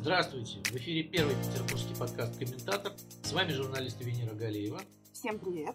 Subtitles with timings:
[0.00, 0.58] Здравствуйте!
[0.62, 2.92] В эфире первый петербургский подкаст «Комментатор».
[3.24, 4.80] С вами журналист Венера Галеева.
[5.12, 5.74] Всем привет!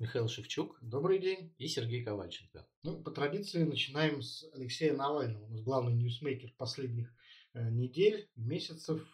[0.00, 0.76] Михаил Шевчук.
[0.82, 1.54] Добрый день.
[1.56, 2.66] И Сергей Ковальченко.
[2.82, 5.46] Ну, по традиции начинаем с Алексея Навального.
[5.46, 7.14] У нас главный ньюсмейкер последних
[7.54, 9.06] э, недель, месяцев.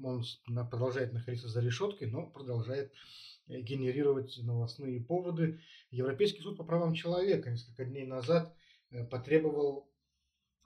[0.00, 0.24] Он
[0.70, 2.92] продолжает находиться за решеткой, но продолжает
[3.48, 5.60] э, генерировать новостные поводы.
[5.90, 8.54] Европейский суд по правам человека несколько дней назад
[8.90, 9.90] э, потребовал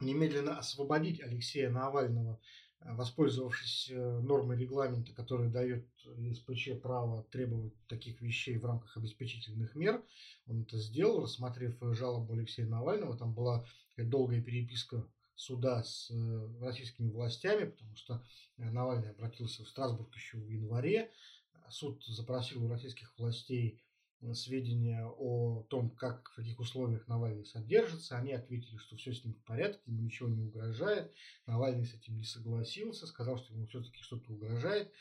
[0.01, 2.39] немедленно освободить Алексея Навального
[2.81, 5.87] воспользовавшись э, нормой регламента, которая дает
[6.35, 10.03] СПЧ право требовать таких вещей в рамках обеспечительных мер,
[10.47, 13.17] он это сделал, рассмотрев жалобу Алексея Навального.
[13.17, 13.65] Там была
[13.97, 18.25] долгая переписка суда с э, российскими властями, потому что
[18.57, 21.11] э, Навальный обратился в Страсбург еще в январе.
[21.71, 23.83] Суд запросил у российских властей
[24.33, 28.17] сведения о том, как, в каких условиях Навальный содержится.
[28.17, 31.13] Они ответили, что все с ним в порядке, ему ничего не угрожает.
[31.47, 34.93] Навальный с этим не согласился, сказал, что ему все-таки что-то угрожает.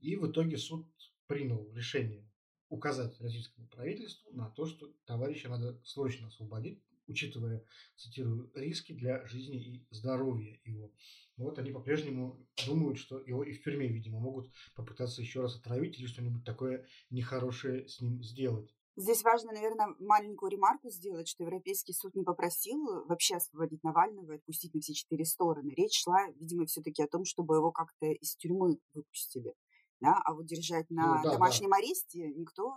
[0.00, 0.86] И в итоге суд
[1.26, 2.28] принял решение
[2.68, 6.82] указать российскому правительству на то, что товарища надо срочно освободить,
[7.12, 7.64] учитывая,
[7.96, 10.92] цитирую, риски для жизни и здоровья его.
[11.36, 15.98] Вот они по-прежнему думают, что его и в тюрьме, видимо, могут попытаться еще раз отравить
[15.98, 18.74] или что-нибудь такое нехорошее с ним сделать.
[18.94, 24.36] Здесь важно, наверное, маленькую ремарку сделать, что Европейский суд не попросил вообще освободить Навального и
[24.36, 25.70] отпустить на все четыре стороны.
[25.70, 29.54] Речь шла, видимо, все-таки о том, чтобы его как-то из тюрьмы выпустили.
[30.00, 30.20] Да?
[30.24, 31.76] А вот держать на ну, да, домашнем да.
[31.76, 32.74] аресте никто,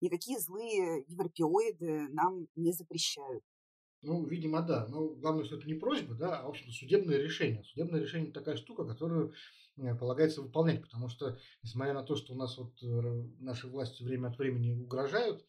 [0.00, 3.42] никакие злые европеоиды нам не запрещают.
[4.06, 4.86] Ну, видимо, да.
[4.88, 7.64] Но главное, что это не просьба, да, а, в общем судебное решение.
[7.64, 9.34] Судебное решение– такая штука, которую
[9.78, 14.04] э, полагается выполнять, потому что, несмотря на то, что у нас вот э, наши власти
[14.04, 15.44] время от времени угрожают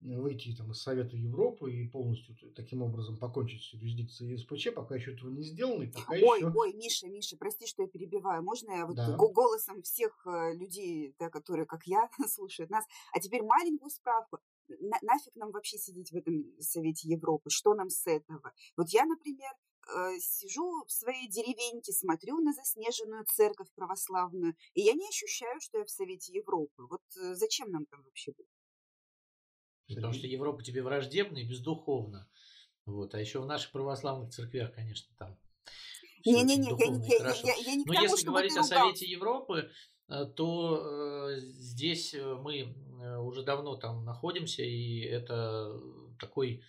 [0.00, 4.94] э, выйти там, из Совета Европы и полностью таким образом покончить с юрисдикцией СПЧ, пока
[4.94, 5.82] еще этого не сделано.
[5.82, 6.50] И пока ой, еще...
[6.56, 8.42] ой, Миша, Миша, прости, что я перебиваю.
[8.42, 9.16] Можно я вот да.
[9.18, 14.38] голосом всех людей, да, которые, как я, слушают нас, а теперь маленькую справку
[14.80, 17.50] на, нафиг нам вообще сидеть в этом Совете Европы?
[17.50, 18.52] Что нам с этого?
[18.76, 19.50] Вот я, например,
[19.88, 25.78] э, сижу в своей деревеньке, смотрю на заснеженную церковь православную, и я не ощущаю, что
[25.78, 26.84] я в Совете Европы.
[26.88, 28.46] Вот э, зачем нам там вообще быть?
[29.94, 32.28] Потому что Европа тебе враждебна и бездуховна.
[32.84, 33.14] Вот.
[33.14, 35.38] А еще в наших православных церквях, конечно, там
[36.24, 39.70] не-не-не, я, я, я, я не Но тому, если говорить о Совете Европы,
[40.08, 45.80] э, то э, здесь мы уже давно там находимся, и это
[46.18, 46.62] такой,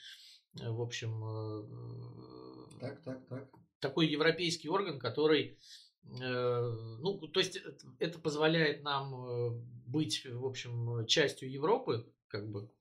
[0.59, 3.50] э, в общем, э, так, так, так.
[3.79, 5.57] такой европейский орган, который,
[6.01, 7.62] ну, то есть
[8.00, 12.72] это позволяет нам быть, в общем, частью Европы, как бы,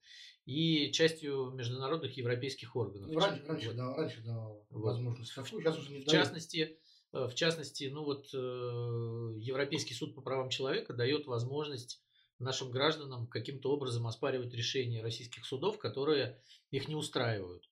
[0.45, 3.11] и частью международных европейских органов.
[3.11, 3.75] Ну, раньше, раньше, вот.
[3.75, 4.81] да, раньше давал вот.
[4.81, 5.31] возможность.
[5.31, 6.79] Сейчас уже не в частности,
[7.11, 12.01] в частности, ну вот Европейский суд по правам человека дает возможность
[12.39, 16.41] нашим гражданам каким-то образом оспаривать решения российских судов, которые
[16.71, 17.69] их не устраивают.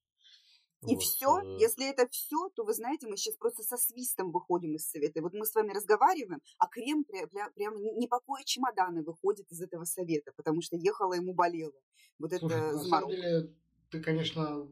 [0.85, 1.03] И вот.
[1.03, 1.57] все, э.
[1.59, 5.19] если это все, то вы знаете, мы сейчас просто со свистом выходим из совета.
[5.19, 9.51] И вот мы с вами разговариваем, а Крем прям, прям не по кое чемоданы выходит
[9.51, 11.73] из этого совета, потому что ехала ему болела.
[12.19, 13.53] Вот Слушай, это на самом деле,
[13.89, 14.67] ты, конечно,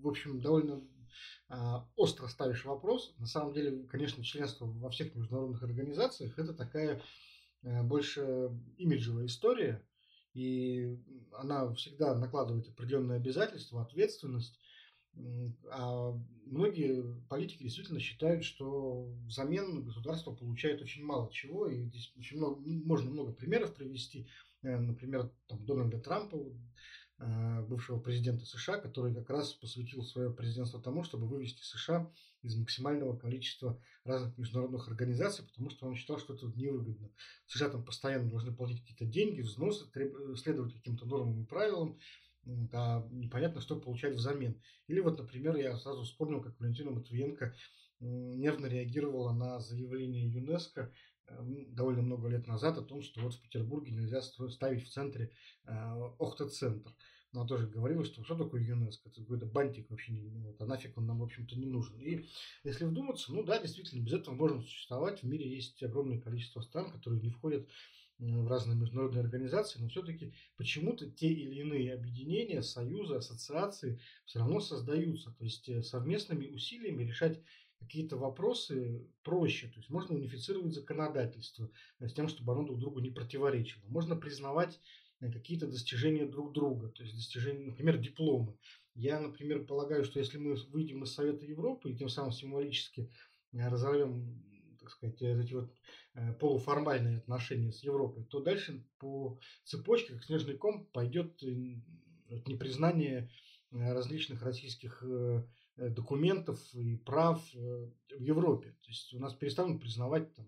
[0.00, 0.82] в общем, довольно
[1.48, 3.14] а, остро ставишь вопрос.
[3.18, 7.00] На самом деле, конечно, членство во всех международных организациях это такая Э,
[7.64, 9.82] больше имиджевая история,
[10.34, 10.98] и
[11.32, 14.58] она всегда накладывает определенные обязательства, ответственность.
[15.70, 16.10] А
[16.44, 22.60] многие политики действительно считают, что взамен государство получает очень мало чего, и здесь очень много,
[22.60, 24.26] можно много примеров привести.
[24.62, 26.50] Э, например, там, Дональда Трампа, Э,
[27.18, 32.10] бывшего президента США, который как раз посвятил свое президентство тому, чтобы вывести США
[32.42, 37.10] из максимального количества разных международных организаций, потому что он считал, что это невыгодно.
[37.46, 39.86] США там постоянно должны платить какие-то деньги, взносы,
[40.36, 41.98] следовать каким-то нормам и правилам,
[42.72, 44.60] а непонятно, что получать взамен.
[44.86, 47.54] Или вот, например, я сразу вспомнил, как Валентина Матвиенко
[48.00, 50.90] нервно реагировала на заявление ЮНЕСКО э,
[51.28, 55.30] довольно много лет назад о том, что вот в Петербурге нельзя ставить в центре
[55.64, 55.72] э,
[56.18, 56.94] Охта-центр.
[57.32, 59.08] Но она тоже говорила, что что такое ЮНЕСКО?
[59.08, 61.98] Это какой-то бантик вообще, ну, вот, а нафиг он нам, в общем-то, не нужен.
[61.98, 62.26] И
[62.62, 65.22] если вдуматься, ну да, действительно, без этого можно существовать.
[65.22, 67.68] В мире есть огромное количество стран, которые не входят
[68.18, 74.60] в разные международные организации, но все-таки почему-то те или иные объединения, союзы, ассоциации все равно
[74.60, 75.32] создаются.
[75.32, 77.40] То есть э, совместными усилиями решать
[77.84, 79.68] какие-то вопросы проще.
[79.68, 81.70] То есть можно унифицировать законодательство
[82.00, 83.82] с тем, чтобы оно друг другу не противоречило.
[83.88, 84.80] Можно признавать
[85.20, 88.56] э, какие-то достижения друг друга, то есть достижения, например, дипломы.
[88.94, 93.10] Я, например, полагаю, что если мы выйдем из Совета Европы и тем самым символически
[93.52, 94.42] э, разорвем
[94.80, 95.72] так сказать, эти вот
[96.38, 103.30] полуформальные отношения с Европой, то дальше по цепочке, как снежный ком, пойдет непризнание
[103.70, 105.02] различных российских
[105.76, 108.70] документов и прав в Европе.
[108.82, 110.46] То есть у нас перестанут признавать там,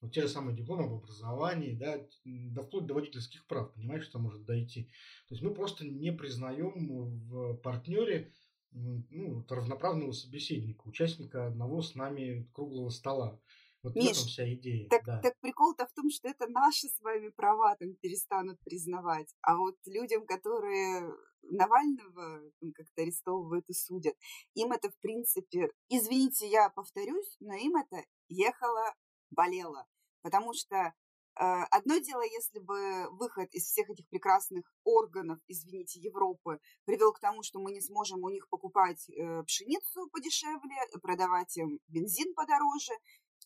[0.00, 4.18] вот те же самые дипломы об образовании, да, да вплоть до водительских прав, понимаешь, что
[4.18, 4.84] может дойти.
[5.28, 6.88] То есть мы просто не признаем
[7.28, 8.32] в партнере
[8.72, 13.40] ну, равноправного собеседника, участника одного с нами круглого стола.
[13.82, 14.88] Вот Миш, в этом вся идея.
[14.88, 15.20] Так, да.
[15.20, 19.34] так прикол-то в том, что это наши с вами права там перестанут признавать.
[19.42, 21.12] А вот людям, которые
[21.42, 24.14] Навального как-то арестовывают и судят,
[24.54, 28.94] им это, в принципе, извините, я повторюсь, но им это ехало,
[29.30, 29.86] болело.
[30.22, 30.92] Потому что э,
[31.34, 37.42] одно дело, если бы выход из всех этих прекрасных органов, извините, Европы привел к тому,
[37.42, 42.92] что мы не сможем у них покупать э, пшеницу подешевле, продавать им бензин подороже,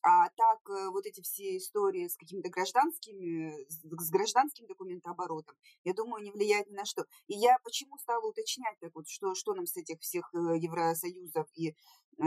[0.08, 6.22] а так э, вот эти все истории с какими-то гражданскими, с гражданским документооборотом, я думаю,
[6.22, 7.04] не влияет ни на что.
[7.26, 11.74] И я почему стала уточнять так вот, что, что нам с этих всех Евросоюзов и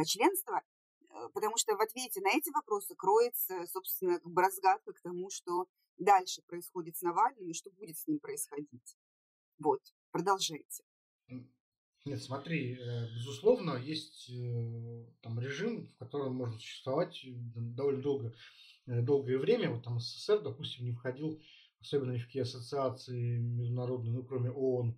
[0.06, 0.62] членства,
[1.10, 5.66] Э, потому что в ответе на эти вопросы кроется, собственно, разгадка к тому, что
[5.98, 8.98] дальше происходит с Навальным и что будет с ним происходить.
[9.58, 9.82] Вот,
[10.12, 10.84] продолжайте.
[12.06, 17.20] Нет, смотри, э, безусловно, есть э, там режим, в котором можно существовать
[17.56, 18.34] довольно долго,
[18.86, 19.70] долгое время.
[19.72, 21.42] Вот там СССР, допустим, не входил,
[21.82, 24.98] особенно ни в какие ассоциации международные, ну, кроме ООН.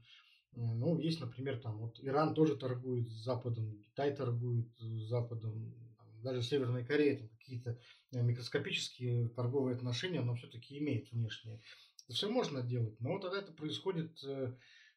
[0.53, 5.73] Ну, есть, например, там вот Иран тоже торгует с Западом, Китай торгует с Западом,
[6.21, 7.79] даже Северная Корея там какие-то
[8.13, 11.61] э, микроскопические торговые отношения, но все-таки имеет внешние.
[12.05, 14.53] Это все можно делать, но тогда это происходит э, э,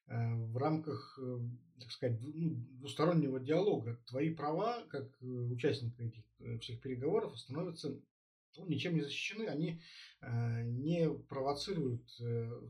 [0.06, 1.19] в рамках,
[1.81, 3.99] так сказать, ну, двустороннего диалога.
[4.06, 6.25] Твои права, как участника этих
[6.61, 7.99] всех переговоров, становятся
[8.56, 9.81] ну, ничем не защищены, они
[10.21, 12.06] не провоцируют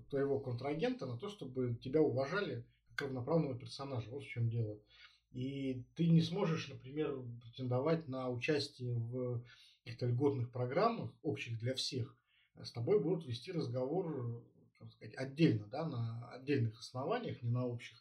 [0.08, 4.10] твоего контрагента на то, чтобы тебя уважали как равноправного персонажа.
[4.10, 4.78] Вот в чем дело.
[5.32, 9.44] И ты не сможешь, например, претендовать на участие в
[9.82, 12.16] каких-то льготных программах, общих для всех.
[12.62, 14.44] С тобой будут вести разговор,
[14.84, 17.96] как сказать, отдельно, да, на отдельных основаниях, не на общих.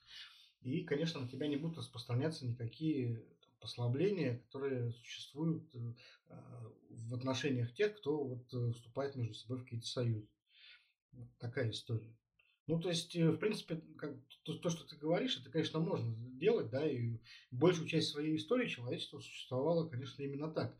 [0.62, 3.26] И, конечно, на тебя не будут распространяться никакие
[3.60, 5.94] послабления, которые существуют э,
[6.90, 10.28] в отношениях тех, кто вот э, вступает между собой в какие-то союзы.
[11.14, 12.14] Вот такая история.
[12.68, 16.14] Ну, то есть, э, в принципе, как, то, то, что ты говоришь, это, конечно, можно
[16.38, 17.18] делать, да, и
[17.52, 20.78] большую часть своей истории человечество существовало, конечно, именно так,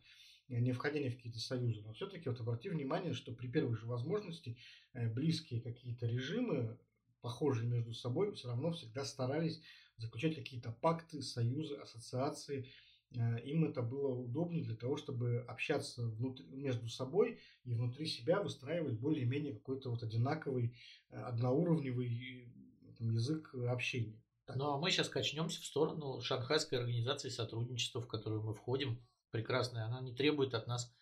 [0.60, 1.82] не входя в какие-то союзы.
[1.82, 4.56] Но все-таки вот обрати внимание, что при первой же возможности
[4.92, 6.78] э, близкие какие-то режимы,
[7.20, 9.62] похожие между собой, все равно всегда старались
[9.96, 12.68] заключать какие-то пакты, союзы, ассоциации,
[13.16, 18.42] Э, им это было удобнее для того, чтобы общаться внутри, между собой и внутри себя
[18.42, 20.76] выстраивать более-менее какой-то вот одинаковый,
[21.10, 22.52] э, одноуровневый
[22.98, 24.20] там, язык общения.
[24.46, 24.56] Так.
[24.56, 29.00] Ну а мы сейчас качнемся в сторону Шанхайской организации сотрудничества, в которую мы входим.
[29.34, 29.86] Прекрасная.
[29.86, 30.94] Она не требует от нас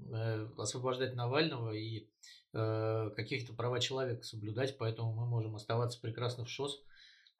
[0.00, 2.10] э, освобождать Навального и
[2.52, 6.78] э, каких-то права человека соблюдать, поэтому мы можем оставаться прекрасно в ШОС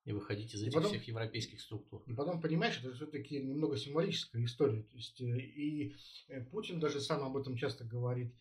[0.07, 2.03] и выходить из этих потом, всех европейских структур.
[2.07, 4.83] И потом, понимаешь, это все-таки немного символическая история.
[4.85, 5.95] То есть, э, и
[6.51, 8.35] Путин даже сам об этом часто говорит,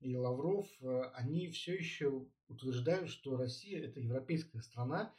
[0.00, 0.68] и Лавров,
[1.14, 5.14] они все еще утверждают, что Россия– это европейская страна,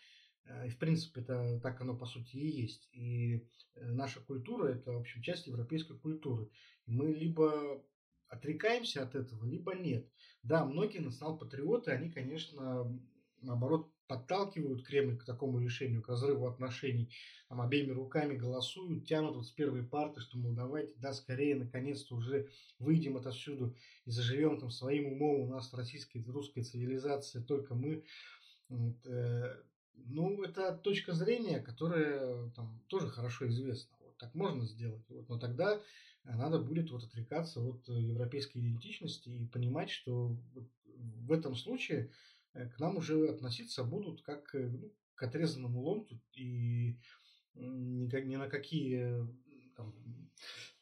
[0.65, 2.89] и, в принципе, это так оно, по сути, и есть.
[2.93, 6.49] И наша культура– это, в общем, часть европейской культуры.
[6.85, 7.83] мы либо
[8.29, 10.07] отрекаемся от этого, либо нет.
[10.43, 12.99] Да, многие национал-патриоты, они, конечно,
[13.41, 17.09] наоборот, подталкивают Кремль к такому решению, к разрыву отношений,
[17.49, 22.15] там, обеими руками голосуют, тянут вот с первой парты, что, мол, давайте, да, скорее, наконец-то
[22.15, 22.49] уже
[22.79, 23.75] выйдем отовсюду
[24.05, 28.03] и заживем там своим умом, у нас российская, русская цивилизация, только мы.
[28.69, 29.61] Вот, э,
[30.05, 33.95] ну, это точка зрения, которая там тоже хорошо известна.
[34.01, 35.03] Вот так можно сделать.
[35.09, 35.81] Вот, но тогда
[36.23, 42.11] надо будет вот отрекаться от европейской идентичности и понимать, что вот в этом случае
[42.57, 46.97] Э, к нам уже относиться будут как э, ну, к отрезанному ломту и
[47.53, 49.27] ни, ни на какие
[49.75, 49.95] там,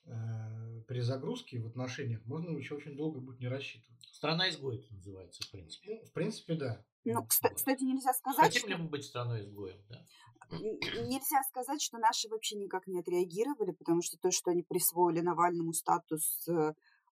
[0.06, 4.02] э, перезагрузки в отношениях можно еще очень долго будет не рассчитывать.
[4.12, 6.00] Страна изгоя это называется, в принципе.
[6.00, 6.86] Ну, в принципе, да.
[7.06, 8.70] Ну, кстати, нельзя сказать, Хотим что...
[8.70, 10.04] ли мы быть страной изгоем, да?
[10.52, 15.74] Нельзя сказать, что наши вообще никак не отреагировали, потому что то, что они присвоили Навальному
[15.74, 16.48] статус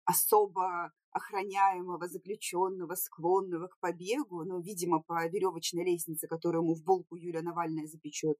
[0.05, 7.15] особо охраняемого заключенного, склонного к побегу, ну, видимо, по веревочной лестнице, которую ему в булку
[7.15, 8.38] Юлия Навальная запечет,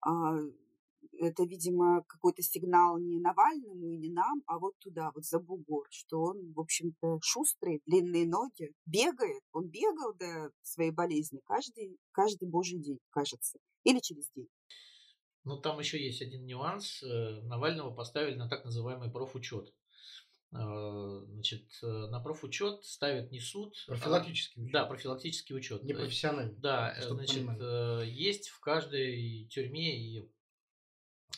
[0.00, 0.36] а,
[1.12, 5.86] это, видимо, какой-то сигнал не Навальному и не нам, а вот туда, вот за бугор,
[5.90, 9.42] что он, в общем-то, шустрый, длинные ноги, бегает.
[9.52, 14.48] Он бегал до своей болезни каждый, каждый божий день, кажется, или через день.
[15.44, 17.02] Ну, там еще есть один нюанс.
[17.02, 19.72] Э, Навального поставили на так называемый профучет.
[20.52, 23.74] Э, значит, э, на профучет ставят не суд.
[23.86, 24.72] А профилактический учет.
[24.72, 25.84] Да, профилактический учет.
[25.84, 26.54] Не профессиональный.
[26.56, 28.10] Да, значит, понимали.
[28.10, 30.30] есть в каждой тюрьме и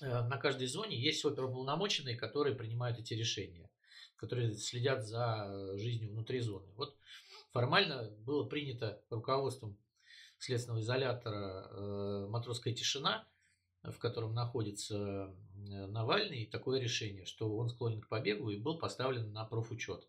[0.01, 3.71] на каждой зоне есть оперуполномоченные, которые принимают эти решения,
[4.17, 6.73] которые следят за жизнью внутри зоны.
[6.77, 6.97] Вот
[7.53, 9.77] формально было принято руководством
[10.39, 13.27] следственного изолятора «Матросская тишина»,
[13.83, 19.45] в котором находится Навальный, такое решение, что он склонен к побегу и был поставлен на
[19.45, 20.07] профучет.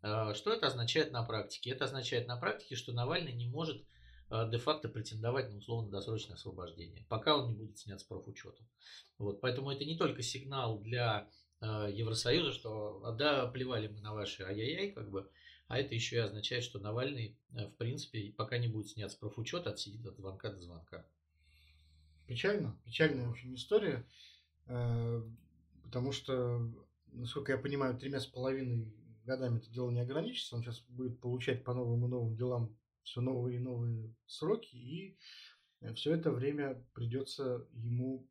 [0.00, 1.70] Что это означает на практике?
[1.70, 3.84] Это означает на практике, что Навальный не может
[4.30, 8.62] де-факто претендовать на условно-досрочное освобождение, пока он не будет снят с профучета.
[9.18, 11.28] Вот, поэтому это не только сигнал для
[11.60, 15.30] а, Евросоюза, что да, плевали мы на ваши ай-яй-яй, как бы,
[15.66, 19.70] а это еще и означает, что Навальный, в принципе, пока не будет снят с профучета,
[19.70, 21.06] отсидит от звонка до звонка.
[22.26, 24.06] Печально, печальная, в общем, история,
[24.66, 25.22] э,
[25.84, 26.60] потому что,
[27.12, 28.94] насколько я понимаю, тремя с половиной
[29.24, 33.20] годами это дело не ограничится, он сейчас будет получать по новым и новым делам все
[33.20, 35.16] новые и новые сроки, и
[35.94, 38.26] все это время придется ему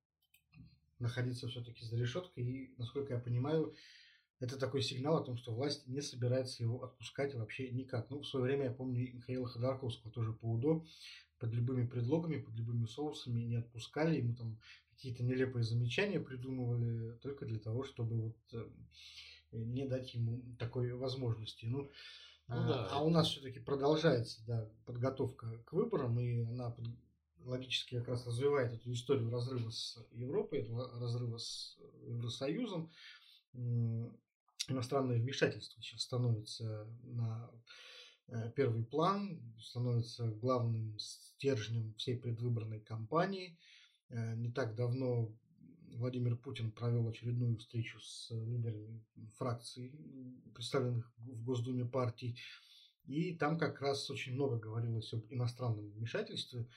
[0.99, 3.75] находиться все-таки за решеткой, и, насколько я понимаю,
[4.39, 8.09] это такой сигнал о том, что власть не собирается его отпускать вообще никак.
[8.09, 10.85] Ну, в свое время, я помню, Михаила Ходорковского тоже по УДО
[11.39, 14.59] под любыми предлогами, под любыми соусами не отпускали, ему там
[14.91, 18.67] какие-то нелепые замечания придумывали только для того, чтобы вот э,
[19.51, 21.65] не дать ему такой возможности.
[21.65, 21.91] Ну,
[22.47, 22.87] ну а, да.
[22.91, 26.85] а у нас все-таки продолжается да, подготовка к выборам, и она под,
[27.43, 32.91] логически как раз развивает эту историю разрыва с Европой, этого разрыва с Евросоюзом.
[34.69, 37.49] Иностранное вмешательство сейчас становится на
[38.29, 43.57] Э, первый план, становится главным стержнем всей предвыборной кампании.
[44.09, 45.31] Э, не так давно
[45.93, 49.03] Владимир Путин провел очередную встречу с лидерами
[49.37, 49.91] фракций,
[50.53, 52.37] представленных в Госдуме партий.
[53.05, 56.67] И там как раз очень много говорилось об иностранном вмешательстве.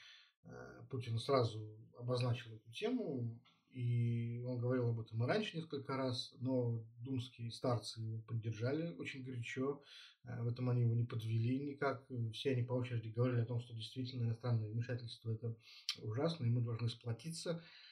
[0.45, 3.37] Э, Путин сразу обозначил эту тему,
[3.73, 9.25] и он говорил об этом и раньше несколько раз, но думские старцы его поддержали очень
[9.25, 9.83] горячо.
[10.25, 12.07] Э, в этом они его не подвели никак.
[12.33, 15.57] Все они по очереди говорили о том, что действительно иностранное вмешательство это
[15.99, 17.90] ужасно, и мы должны сплотиться э,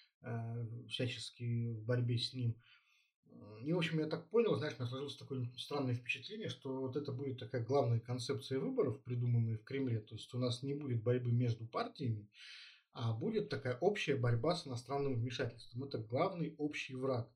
[0.89, 2.57] всячески в борьбе с ним.
[3.63, 6.97] И, в общем, я так понял, знаешь, у меня сложилось такое странное впечатление, что вот
[6.97, 10.01] это будет такая главная концепция выборов, придуманная в Кремле.
[10.01, 12.29] То есть у нас не будет борьбы между партиями,
[12.93, 15.85] а будет такая общая борьба с иностранным вмешательством.
[15.85, 17.31] Это главный общий враг.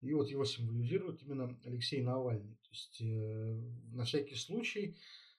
[0.00, 2.56] И вот его символизирует именно Алексей Навальный.
[2.56, 3.60] То есть э,
[3.92, 5.29] на всякий случай э,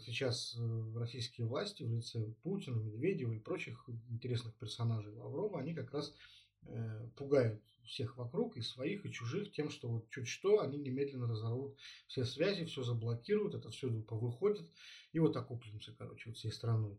[0.00, 5.92] сейчас э, российские власти в лице Путина, Медведева и прочих интересных персонажей Лаврова, они как
[5.92, 6.14] раз
[6.62, 11.26] э, пугают всех вокруг, и своих, и чужих, тем, что вот чуть что, они немедленно
[11.26, 14.66] разорвут все связи, все заблокируют, это все повыходит,
[15.12, 16.98] и вот окуплимся, короче, вот всей страной.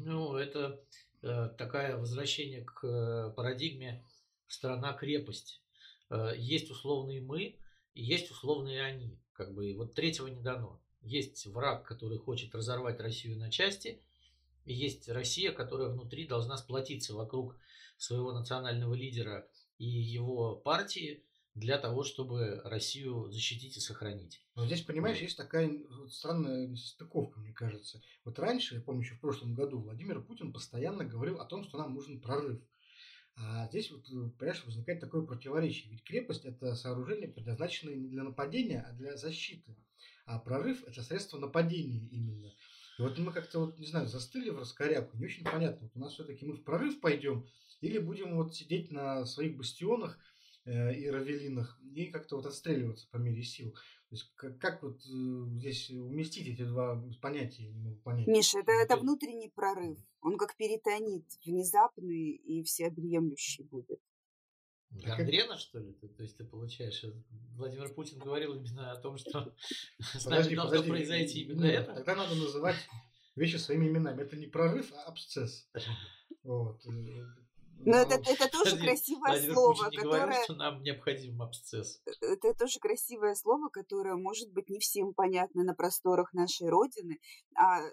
[0.00, 0.80] Ну, это
[1.22, 4.04] э, такое возвращение к э, парадигме
[4.48, 5.62] страна-крепость.
[6.10, 7.56] Э, есть условные мы,
[7.94, 9.18] и есть условные они.
[9.32, 10.80] Как бы вот третьего не дано.
[11.06, 14.00] Есть враг, который хочет разорвать Россию на части,
[14.64, 17.56] и есть Россия, которая внутри должна сплотиться вокруг
[17.96, 19.48] своего национального лидера
[19.78, 21.22] и его партии
[21.54, 24.42] для того, чтобы Россию защитить и сохранить.
[24.56, 25.72] Но здесь, понимаешь, есть такая
[26.10, 28.02] странная несостыковка, мне кажется.
[28.24, 31.78] Вот раньше, я помню, еще в прошлом году Владимир Путин постоянно говорил о том, что
[31.78, 32.60] нам нужен прорыв.
[33.36, 34.06] А здесь, вот,
[34.38, 35.92] понимаешь, возникает такое противоречие.
[35.92, 39.76] Ведь крепость– это сооружение, предназначенное не для нападения, а для защиты.
[40.26, 42.52] А прорыв– это средство нападения именно.
[42.98, 45.86] И вот мы как-то, вот, не знаю, застыли в раскоряку, не очень понятно.
[45.86, 47.46] Вот у нас все-таки мы в прорыв пойдем
[47.80, 50.18] или будем вот сидеть на своих бастионах
[50.64, 53.72] э, и равелинах и как-то вот отстреливаться по мере сил.
[53.72, 58.26] То есть как, как вот э, здесь уместить эти два понятия, я не могу понять.
[58.26, 59.98] Миша, это, это внутренний прорыв.
[60.22, 64.00] Он как перитонит, внезапный и всеобъемлющий будет.
[64.90, 65.92] Гангрена, что ли?
[65.92, 67.04] То, то есть ты получаешь...
[67.04, 67.12] Э,
[67.56, 69.54] Владимир Путин говорил именно о том, что
[69.98, 71.94] с нами должно произойти именно Нет, это.
[71.94, 72.76] Тогда надо называть
[73.34, 74.22] вещи своими именами.
[74.22, 75.68] Это не прорыв, а абсцесс.
[76.42, 76.80] Вот.
[77.78, 80.20] Э, но ну, это, это тоже Владимир, красивое Владимир слово, Путин которое...
[80.22, 82.00] говорил, что нам необходим абсцесс.
[82.06, 87.18] Э, это тоже красивое слово, которое, может быть, не всем понятно на просторах нашей Родины.
[87.54, 87.88] А э,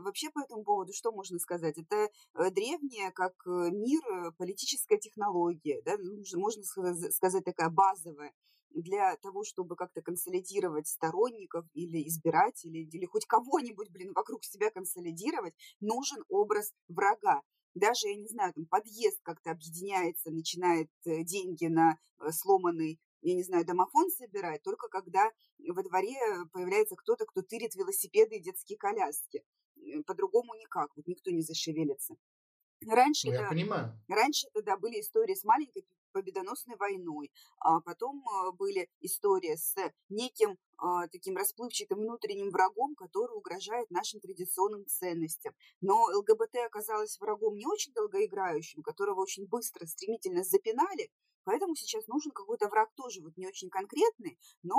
[0.00, 1.78] вообще по этому поводу что можно сказать?
[1.78, 1.96] Это
[2.34, 5.96] э, древняя, как мир, политическая технология, да?
[6.34, 8.32] можно сказать, такая базовая
[8.74, 15.54] для того, чтобы как-то консолидировать сторонников или избирателей, или хоть кого-нибудь, блин, вокруг себя консолидировать,
[15.80, 17.42] нужен образ врага
[17.74, 23.34] даже, я не знаю, там подъезд как-то объединяется, начинает э, деньги на э, сломанный я
[23.34, 26.16] не знаю, домофон собирать, только когда во дворе
[26.52, 29.42] появляется кто-то, кто тырит велосипеды и детские коляски.
[29.76, 32.14] Э, по-другому никак, вот никто не зашевелится.
[32.86, 34.00] Раньше, ну, это, я понимаю.
[34.08, 37.30] раньше тогда были истории с маленькой победоносной войной.
[37.58, 39.74] А потом а, были истории с
[40.08, 45.54] неким а, таким расплывчатым внутренним врагом, который угрожает нашим традиционным ценностям.
[45.80, 51.10] Но ЛГБТ оказалось врагом не очень долгоиграющим, которого очень быстро, стремительно запинали,
[51.44, 54.76] Поэтому сейчас нужен какой-то враг тоже вот не очень конкретный, но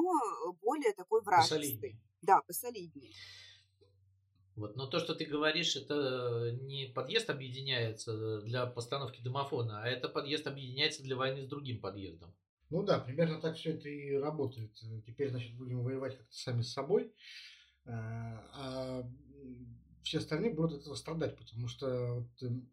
[0.61, 1.57] более такой вражеский.
[1.57, 1.99] Посолиднее.
[2.21, 3.13] Да, посолиднее.
[4.61, 4.75] Вот.
[4.75, 10.45] Но то, что ты говоришь, это не подъезд объединяется для постановки домофона, а это подъезд
[10.45, 12.31] объединяется для войны с другим подъездом.
[12.69, 14.71] Ну да, примерно так все это и работает.
[15.05, 17.11] Теперь, значит, будем воевать как-то сами с собой,
[17.85, 19.11] а, а
[20.03, 22.69] все остальные будут от этого страдать, потому что вот эм,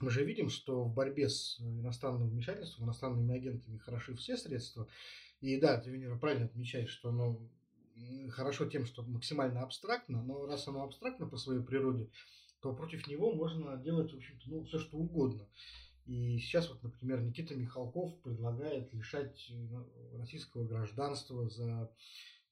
[0.00, 4.88] мы же видим, что в борьбе с иностранным вмешательством, иностранными агентами хороши все средства.
[5.40, 7.40] И да, ты, Венера, правильно отмечаешь, что оно
[8.30, 12.10] хорошо тем, что максимально абстрактно, но раз оно абстрактно по своей природе,
[12.60, 15.46] то против него можно делать, в общем-то, ну, все что угодно.
[16.06, 21.90] И сейчас вот, например, Никита Михалков предлагает лишать э, российского гражданства за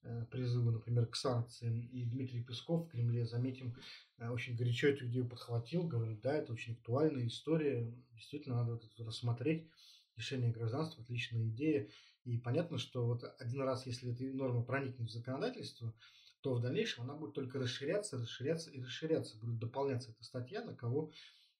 [0.02, 1.80] э, призывы, например, к санкциям.
[1.80, 3.76] И Дмитрий Песков в Кремле, заметим,
[4.18, 9.04] э, очень горячо эту идею подхватил, говорит, да, это очень актуальная история, действительно надо это
[9.04, 9.68] рассмотреть.
[10.16, 11.88] Лишение гражданства– отличная идея.
[12.24, 15.94] И понятно, что вот один раз, если эта норма проникнет в законодательство,
[16.40, 19.38] то в дальнейшем она будет только расширяться, расширяться и расширяться.
[19.38, 21.10] Будет дополняться эта статья, на кого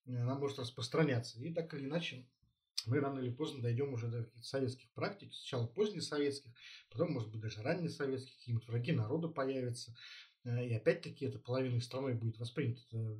[0.07, 1.41] э, она может распространяться.
[1.41, 2.27] И так или иначе
[2.87, 6.53] мы рано или поздно дойдем уже до каких-то советских практик, сначала позднесоветских,
[6.91, 9.95] потом, может быть, даже раннесоветских, какие-нибудь враги народа появятся.
[10.45, 13.19] Э, и опять-таки это половиной страной будет воспринято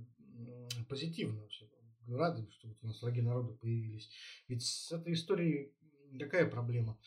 [0.89, 1.47] позитивно.
[1.49, 1.69] Все
[2.09, 4.11] рады, что вот у нас враги народа появились.
[4.49, 5.73] Ведь с этой историей
[6.19, 6.99] какая проблема?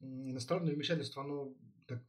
[0.00, 1.54] Иностранное вмешательство, оно
[1.86, 2.02] так,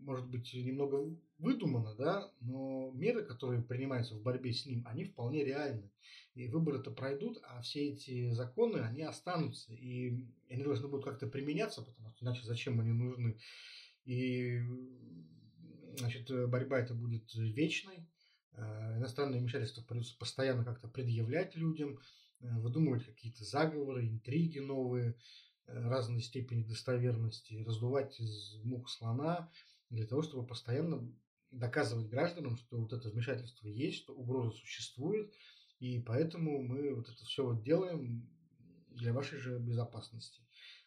[0.00, 5.44] может быть немного выдумано, да, но меры, которые принимаются в борьбе с ним, они вполне
[5.44, 5.90] реальны.
[6.34, 11.82] И выборы-то пройдут, а все эти законы, они останутся, и они должны будут как-то применяться,
[11.82, 13.38] потому что иначе зачем они нужны.
[14.04, 14.60] И
[15.96, 18.06] значит, борьба это будет вечной.
[18.54, 21.98] Э, иностранное вмешательство придется постоянно как-то предъявлять людям,
[22.40, 25.16] э, выдумывать какие-то заговоры, интриги новые,
[25.66, 29.50] разной степени достоверности, раздувать из мух слона
[29.90, 31.12] для того, чтобы постоянно
[31.50, 35.32] доказывать гражданам, что вот это вмешательство есть, что угроза существует,
[35.78, 38.28] и поэтому мы вот это все вот делаем
[38.88, 40.42] для вашей же безопасности.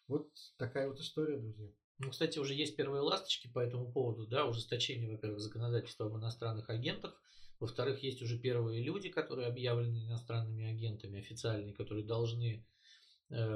[0.07, 1.69] Вот такая вот история, друзья.
[1.97, 6.69] Ну, кстати, уже есть первые ласточки по этому поводу, да, ужесточение, во-первых, законодательства об иностранных
[6.69, 7.19] агентах,
[7.59, 12.65] во-вторых, есть уже первые люди, которые объявлены иностранными агентами, официальные, которые должны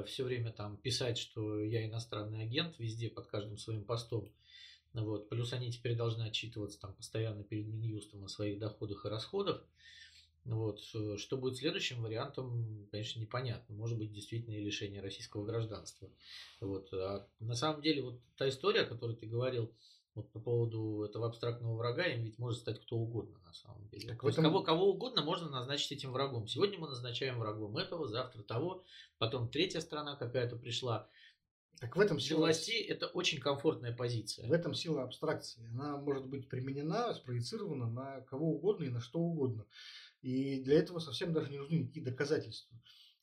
[0.06, 4.32] все время там писать, что я иностранный агент везде под каждым своим постом.
[4.92, 5.28] Вот.
[5.28, 9.64] Плюс они теперь должны отчитываться там постоянно перед Минюстом о своих доходах и расходах.
[10.44, 10.80] Вот.
[10.94, 13.74] Э, что будет следующим вариантом, конечно, непонятно.
[13.74, 16.10] Может быть, действительно и лишение российского гражданства.
[16.60, 16.92] Вот.
[16.92, 19.72] А на самом деле, вот та история, о которой ты говорил,
[20.14, 24.08] вот по поводу этого абстрактного врага, им ведь может стать кто угодно на самом деле.
[24.08, 24.44] Так То этом...
[24.44, 26.48] есть кого, кого угодно можно назначить этим врагом.
[26.48, 28.84] Сегодня мы назначаем врагом этого, завтра того,
[29.18, 31.08] потом третья страна какая-то пришла.
[31.80, 32.38] Так в этом Для сила...
[32.40, 34.46] власти это очень комфортная позиция.
[34.46, 35.66] В этом сила абстракции.
[35.72, 39.64] Она может быть применена, спроецирована на кого угодно и на что угодно.
[40.20, 42.78] И для этого совсем даже не нужны никакие доказательства.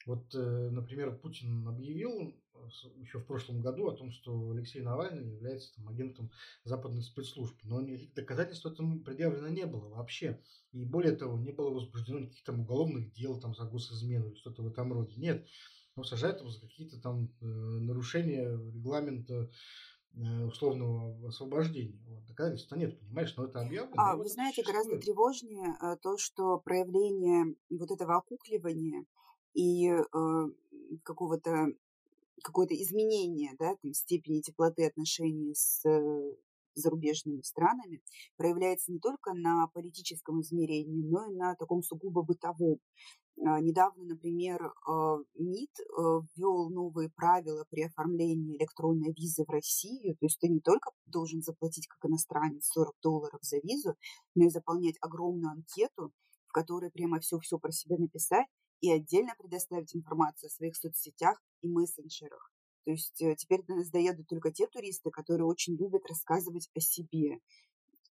[0.08, 2.60] Вот, э, например, Путин объявил э,
[2.96, 6.32] еще в прошлом году о том, что Алексей Навальный является там, агентом
[6.64, 7.58] западных спецслужб.
[7.64, 10.40] Но никаких доказательств этому предъявлено не было вообще.
[10.72, 14.64] И более того, не было возбуждено никаких там уголовных дел там, за госизмену или что-то
[14.64, 15.14] в этом роде.
[15.18, 15.46] Нет.
[15.98, 19.52] Он сажает его за какие-то там э, нарушения регламента
[20.48, 22.02] условного освобождения.
[22.08, 22.26] Вот.
[22.26, 23.94] Доказательств нет, понимаешь, но это объявлено.
[23.98, 29.06] А, вы знаете, гораздо тревожнее то, что проявление вот этого окукливания
[29.58, 30.02] и э,
[31.04, 31.68] какого-то
[32.44, 35.82] какое-то изменение да, там, степени теплоты отношений с,
[36.76, 38.02] зарубежными странами
[38.38, 42.78] проявляется не только на политическом измерении, но и на таком сугубо бытовом.
[43.44, 45.72] А, недавно, например, а, МИД
[46.36, 50.16] ввел новые правила при оформлении электронной визы в Россию.
[50.20, 53.96] То есть ты не только должен заплатить как иностранец 40 долларов за визу,
[54.36, 56.12] но и заполнять огромную анкету,
[56.48, 58.46] в которой прямо все-все про себя написать
[58.82, 62.52] и отдельно предоставить информацию о своих соцсетях и мессенджерах.
[62.86, 66.80] То есть э, теперь до нас доедут только те туристы, которые очень любят рассказывать о
[66.80, 67.40] себе.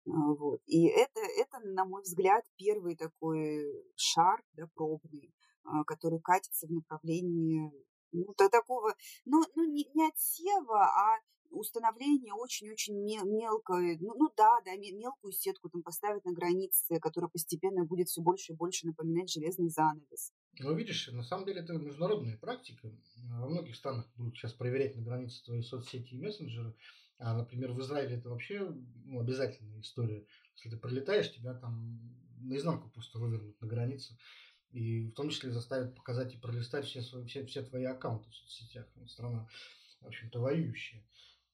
[0.05, 0.61] А, вот.
[0.67, 6.71] И это, это, на мой взгляд, первый такой шар да, пробный, а, который катится в
[6.71, 7.71] направлении
[8.11, 11.17] ну, такого, ну, ну не, не отсева, а
[11.49, 17.85] установление очень-очень мелкой, ну, ну да, да, мелкую сетку там поставить на границе, которая постепенно
[17.85, 20.31] будет все больше и больше напоминать железный занавес.
[20.59, 22.91] Ну, видишь, на самом деле это международная практика.
[23.17, 26.73] Во многих странах будут сейчас проверять на границе твои соцсети и мессенджеры.
[27.19, 28.67] А, например, в Израиле это вообще
[29.05, 30.25] ну, обязательная история.
[30.55, 31.99] Если ты прилетаешь, тебя там
[32.39, 34.17] наизнанку просто вывернут на границе.
[34.71, 38.85] И в том числе заставят показать и пролистать все, все, все твои аккаунты в соцсетях.
[39.07, 39.47] Страна,
[40.01, 41.03] в общем-то, воюющая.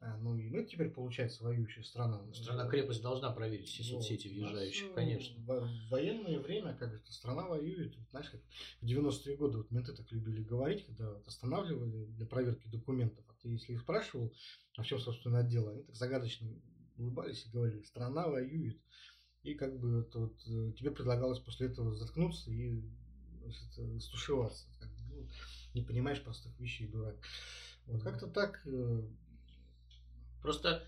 [0.06, 2.22] А, ну и мы теперь, получается, воюющая страна.
[2.34, 4.04] Страна-крепость должна проверить все вот.
[4.04, 5.42] соцсети въезжающих, ну, конечно.
[5.46, 7.96] В, военное время, как это, страна воюет.
[7.98, 8.42] Вот, знаешь, как
[8.82, 13.24] в 90-е годы вот менты так любили говорить, когда вот останавливали для проверки документов.
[13.30, 14.34] А ты, если их спрашивал,
[14.78, 16.50] а в чем, собственно, отдел, они так загадочно
[16.98, 18.78] улыбались и говорили, страна воюет.
[19.44, 22.84] И как бы это вот, э, тебе предлагалось после этого заткнуться и
[23.46, 24.66] это, стушеваться.
[24.80, 25.28] Как ну,
[25.74, 27.16] не понимаешь простых вещей, дурак.
[27.86, 29.02] Вот как-то так э,
[30.44, 30.86] Просто,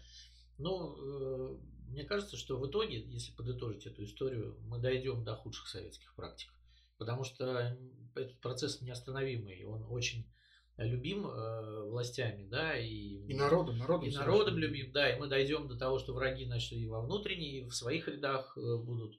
[0.58, 5.68] ну, э, мне кажется, что в итоге, если подытожить эту историю, мы дойдем до худших
[5.68, 6.52] советских практик.
[6.98, 7.78] Потому что
[8.16, 10.30] этот процесс неостановимый, он очень
[10.78, 15.70] любим э, властями, да, и, и народом, народом, и народом любим, да, и мы дойдем
[15.70, 19.18] до того, что враги, значит, и во внутренней, и в своих рядах э, будут,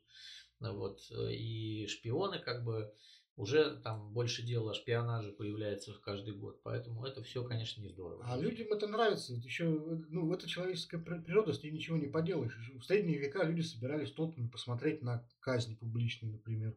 [0.60, 2.92] вот, и шпионы, как бы,
[3.36, 6.60] уже там больше дела о шпионаже появляется каждый год.
[6.62, 8.24] Поэтому это все, конечно, не здорово.
[8.26, 9.34] А людям это нравится.
[9.34, 9.64] Это еще,
[10.08, 12.58] ну, это человеческая природа, с ней ничего не поделаешь.
[12.74, 16.76] В средние века люди собирались толпами посмотреть на казни публичные, например.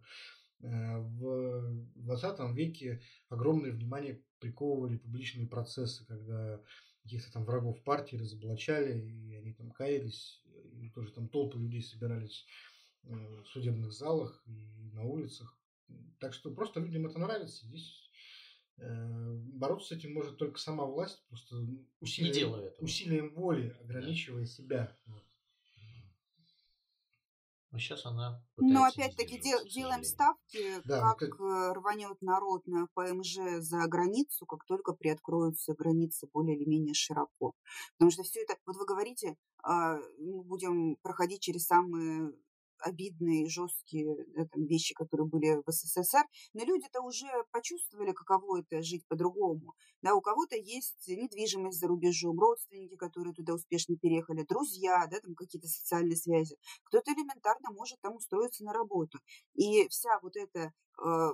[0.62, 6.62] Э, в 20 веке огромное внимание приковывали публичные процессы, когда
[7.04, 10.44] каких-то там врагов партии разоблачали, и они там каялись,
[10.74, 12.46] и тоже там толпы людей собирались
[13.04, 15.59] э, в судебных залах и на улицах.
[16.20, 17.66] Так что просто людям это нравится.
[17.66, 18.10] Здесь
[18.78, 21.56] э, бороться с этим может только сама власть, просто
[22.02, 24.48] усилием, усилием воли, ограничивая да.
[24.48, 24.98] себя.
[27.72, 32.88] Но сейчас она Но опять-таки дел, делаем ставки, да, как, как э, рванет народ на
[32.96, 37.54] ПМЖ за границу, как только приоткроются границы более или менее широко.
[37.94, 42.34] Потому что все это, вот вы говорите, а, мы будем проходить через самые
[42.80, 48.82] обидные, жесткие да, там, вещи, которые были в СССР, но люди-то уже почувствовали, каково это
[48.82, 49.74] жить по-другому.
[50.02, 55.36] Да, у кого-то есть недвижимость за рубежом, родственники, которые туда успешно переехали, друзья, да, там
[55.36, 56.58] какие-то социальные связи.
[56.86, 59.20] Кто-то элементарно может там устроиться на работу.
[59.56, 60.74] И вся вот эта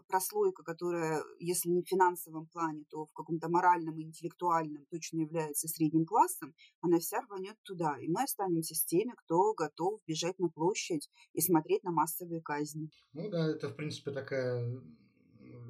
[0.08, 5.68] прослойка, которая, если не в финансовом плане, то в каком-то моральном и интеллектуальном точно является
[5.68, 7.98] средним классом, она вся рванет туда.
[8.00, 12.90] И мы останемся с теми, кто готов бежать на площадь и смотреть на массовые казни.
[13.14, 14.82] Ну да, это, в принципе, такая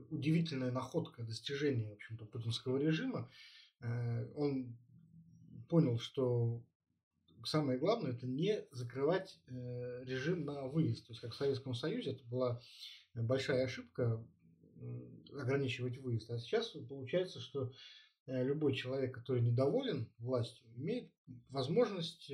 [0.09, 3.29] удивительная находка, достижение, в общем-то, путинского режима.
[3.81, 4.77] Э, он
[5.69, 6.63] понял, что
[7.43, 11.05] самое главное это не закрывать э, режим на выезд.
[11.07, 12.61] То есть, как в Советском Союзе, это была
[13.15, 14.23] большая ошибка
[15.33, 16.29] ограничивать выезд.
[16.31, 17.71] А сейчас получается, что
[18.27, 21.09] э, любой человек, который недоволен властью, имеет
[21.49, 22.31] возможность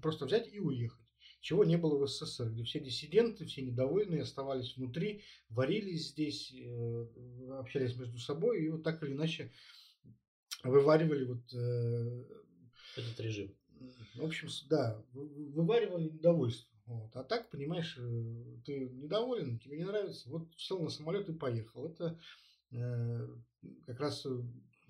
[0.00, 1.04] просто взять и уехать
[1.44, 7.06] чего не было в СССР, где все диссиденты, все недовольные оставались внутри, варились здесь, э,
[7.58, 9.52] общались между собой и вот так или иначе
[10.62, 12.24] вываривали вот э,
[12.96, 13.54] этот режим.
[14.14, 16.73] В общем, да, вываривали недовольство.
[16.86, 17.16] Вот.
[17.16, 21.86] А так, понимаешь, э, ты недоволен, тебе не нравится, вот сел на самолет и поехал.
[21.86, 22.18] Это
[22.72, 23.28] э,
[23.86, 24.26] как раз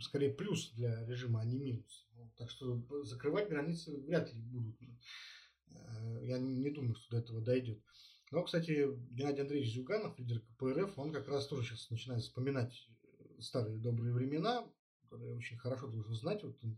[0.00, 2.06] скорее плюс для режима, а не минус.
[2.14, 2.34] Вот.
[2.36, 4.76] Так что закрывать границы вряд ли будут.
[5.70, 7.80] Э, я не думаю, что до этого дойдет.
[8.30, 12.88] Но, кстати, Геннадий Андреевич Зюганов, лидер КПРФ, он как раз тоже сейчас начинает вспоминать
[13.38, 14.66] старые добрые времена,
[15.02, 16.42] которые очень хорошо должен знать.
[16.42, 16.76] Вот он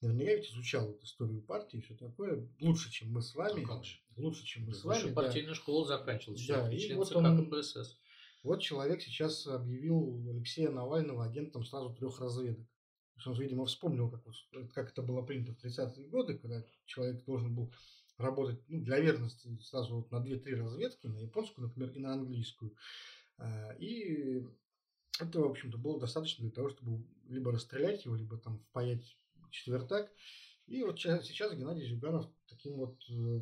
[0.00, 2.48] наверняка ведь изучал эту историю партии и все такое.
[2.60, 3.64] Лучше, чем мы с вами.
[3.64, 3.82] Ну.
[4.16, 5.12] Лучше, чем мы да, с вами.
[5.12, 5.60] партийную да.
[5.60, 6.36] школу заканчивал.
[6.48, 7.50] Да, и вот он,
[8.42, 12.66] Вот человек сейчас объявил Алексея Навального агентом сразу трех разведок.
[13.26, 14.34] он, видимо, вспомнил, как, вот,
[14.72, 17.72] как это было принято в 30-е годы, когда человек должен был
[18.18, 22.74] работать ну, для верности сразу вот на 2-3 разведки, на японскую, например, и на английскую.
[23.38, 24.44] А, и
[25.20, 29.16] это, в общем-то, было достаточно для того, чтобы либо расстрелять его, либо там впаять
[29.50, 30.10] четвертак.
[30.66, 33.40] И вот сейчас Геннадий Зюганов таким вот э,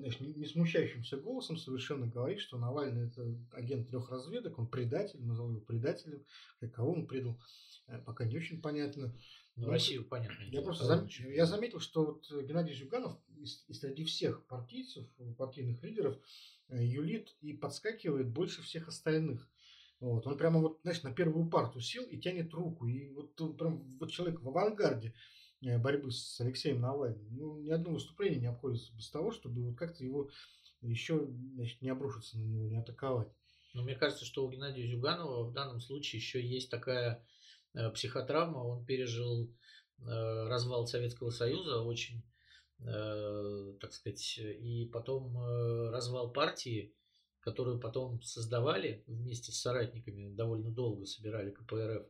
[0.00, 5.50] знаешь, не, смущающимся голосом совершенно говорит, что Навальный это агент трех разведок, он предатель, назвал
[5.50, 6.24] его предателем,
[6.72, 7.38] кого он предал,
[7.86, 9.14] э, пока не очень понятно.
[9.56, 10.42] Ну, Россию, понятно.
[10.44, 11.06] Я просто зам...
[11.06, 15.06] я заметил, что вот Геннадий Зюганов из, из среди всех партийцев,
[15.36, 16.18] партийных лидеров
[16.68, 19.46] э, юлит и подскакивает больше всех остальных.
[20.00, 20.26] Вот.
[20.26, 22.86] Он прямо вот, знаешь, на первую парту сел и тянет руку.
[22.86, 25.14] И вот он прям вот человек в авангарде
[25.62, 27.26] э, борьбы с Алексеем Навальным.
[27.36, 30.30] Ну, ни одно выступление не обходится без того, чтобы вот как-то его
[30.80, 33.28] еще значит, не обрушиться на него, не атаковать.
[33.74, 37.24] Но мне кажется, что у Геннадия Зюганова в данном случае еще есть такая
[37.74, 38.58] э, психотравма.
[38.58, 39.54] Он пережил
[39.98, 42.22] э, развал Советского Союза очень,
[42.78, 46.94] э, так сказать, и потом э, развал партии
[47.40, 52.06] которую потом создавали вместе с соратниками, довольно долго собирали КПРФ.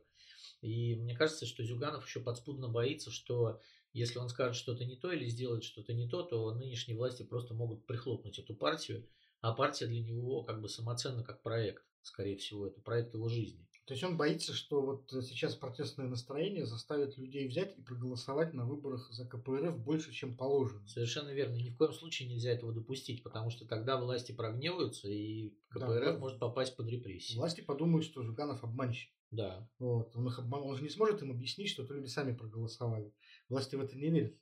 [0.61, 3.59] И мне кажется, что Зюганов еще подспудно боится, что
[3.93, 7.53] если он скажет что-то не то или сделает что-то не то, то нынешние власти просто
[7.53, 9.07] могут прихлопнуть эту партию,
[9.41, 13.67] а партия для него как бы самоценна как проект, скорее всего, это проект его жизни.
[13.91, 18.65] То есть он боится, что вот сейчас протестное настроение заставит людей взять и проголосовать на
[18.65, 20.87] выборах за КПРФ больше, чем положено.
[20.87, 21.55] Совершенно верно.
[21.55, 26.17] ни в коем случае нельзя этого допустить, потому что тогда власти прогневаются, и КПРФ да,
[26.17, 27.35] может попасть под репрессии.
[27.35, 29.11] Власти подумают, что Жуганов обманщик.
[29.29, 29.69] Да.
[29.77, 30.15] Вот.
[30.15, 30.61] Он, их обман...
[30.61, 33.13] он же не сможет им объяснить, что это люди сами проголосовали.
[33.49, 34.37] Власти в это не верят.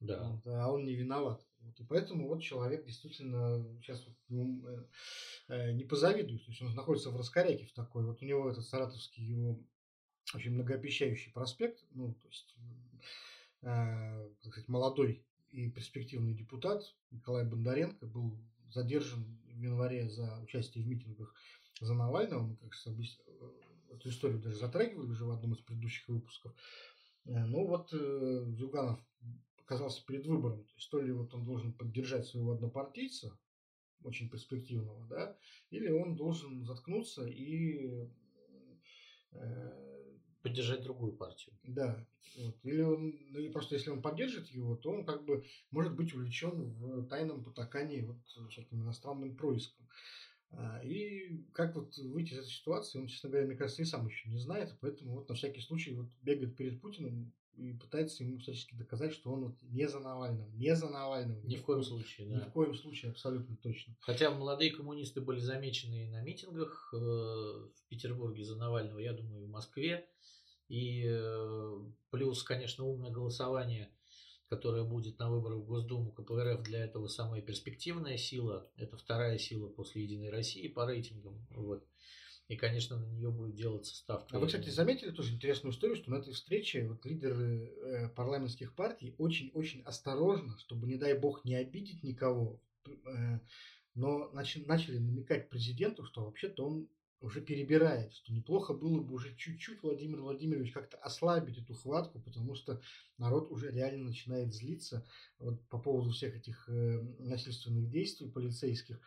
[0.00, 0.28] Да.
[0.28, 1.46] Вот, а он не виноват.
[1.62, 4.84] Вот, и поэтому вот человек действительно сейчас вот, ну, э,
[5.48, 6.44] э, не позавидует.
[6.44, 8.04] То есть он находится в раскоряке в такой.
[8.04, 9.60] Вот у него этот саратовский его
[10.34, 12.56] очень многообещающий проспект, ну, то есть,
[13.62, 18.38] э, так сказать, молодой и перспективный депутат Николай Бондаренко был
[18.70, 21.34] задержан в январе за участие в митингах
[21.80, 22.42] за Навального.
[22.42, 22.92] Мы, как э,
[23.90, 26.54] эту историю даже затрагивали уже в одном из предыдущих выпусков.
[27.24, 28.98] Ну вот Зюганов
[29.64, 30.64] оказался перед выбором.
[30.64, 33.38] То есть, то ли вот он должен поддержать своего однопартийца,
[34.04, 35.36] очень перспективного, да,
[35.70, 38.08] или он должен заткнуться и
[39.32, 39.82] э,
[40.42, 41.56] поддержать другую партию.
[41.62, 42.04] Да.
[42.36, 42.56] Вот.
[42.64, 46.12] Или он, ну, и просто если он поддержит его, то он как бы может быть
[46.14, 48.18] увлечен в тайном потакании вот
[48.50, 49.86] всяким иностранным происком.
[50.50, 54.06] А, и как вот выйти из этой ситуации, он, честно говоря, мне кажется, и сам
[54.06, 58.38] еще не знает, поэтому вот на всякий случай вот бегает перед Путиным, и пытается ему
[58.38, 61.40] всячески доказать, что он вот не за Навального, не за Навального.
[61.42, 62.36] Ни, ни в коем случае, да.
[62.36, 63.94] Ни в коем случае, абсолютно точно.
[64.00, 69.50] Хотя молодые коммунисты были замечены на митингах э, в Петербурге за Навального, я думаю, в
[69.50, 70.08] Москве.
[70.68, 71.78] И э,
[72.10, 73.90] плюс, конечно, умное голосование,
[74.48, 78.70] которое будет на выборах в Госдуму КПРФ для этого самая перспективная сила.
[78.76, 81.46] Это вторая сила после Единой России по рейтингам.
[81.50, 81.86] Вот.
[82.52, 84.36] И, конечно, на нее будет делаться ставка.
[84.36, 88.74] А вы, кстати, заметили тоже интересную историю, что на этой встрече вот лидеры э, парламентских
[88.74, 93.38] партий очень-очень осторожно, чтобы, не дай бог, не обидеть никого, э,
[93.94, 96.88] но начали, намекать президенту, что вообще-то он
[97.22, 102.54] уже перебирает, что неплохо было бы уже чуть-чуть Владимир Владимирович как-то ослабить эту хватку, потому
[102.54, 102.82] что
[103.16, 105.06] народ уже реально начинает злиться
[105.38, 109.00] вот, по поводу всех этих э, насильственных действий полицейских.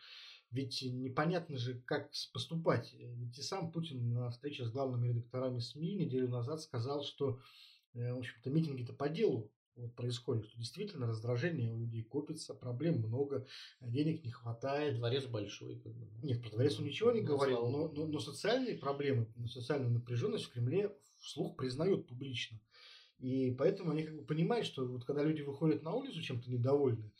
[0.55, 2.93] Ведь непонятно же, как поступать.
[2.97, 7.41] Ведь и сам Путин на встрече с главными редакторами СМИ неделю назад сказал, что,
[7.93, 12.99] э, в общем-то, митинги-то по делу вот происходит, что действительно раздражение у людей копится, проблем
[12.99, 13.45] много,
[13.81, 14.95] денег не хватает.
[14.95, 15.77] Дворец большой.
[15.81, 16.07] Как бы.
[16.23, 20.45] Нет, про дворец он ничего не ну, говорил, но, но, но социальные проблемы, социальную напряженность
[20.45, 22.61] в Кремле вслух признают публично.
[23.19, 27.11] И поэтому они как бы понимают, что вот когда люди выходят на улицу чем-то недовольны,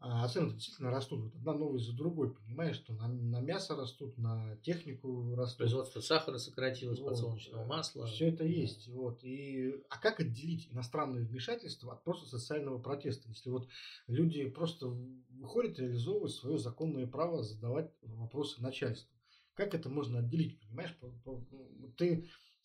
[0.00, 1.24] а цены действительно растут.
[1.24, 5.58] Вот одна новость за другой, понимаешь, что на, на мясо растут, на технику растут.
[5.58, 8.06] Производство сахара сократилось, вот, подсолнечного масла.
[8.06, 8.44] Все это да.
[8.44, 8.88] есть.
[8.88, 9.24] Вот.
[9.24, 13.28] И, а как отделить иностранное вмешательство от просто социального протеста?
[13.28, 13.68] Если вот
[14.06, 19.12] люди просто выходят реализовывать свое законное право задавать вопросы начальству.
[19.54, 20.96] Как это можно отделить, понимаешь?
[21.02, 21.92] Ну,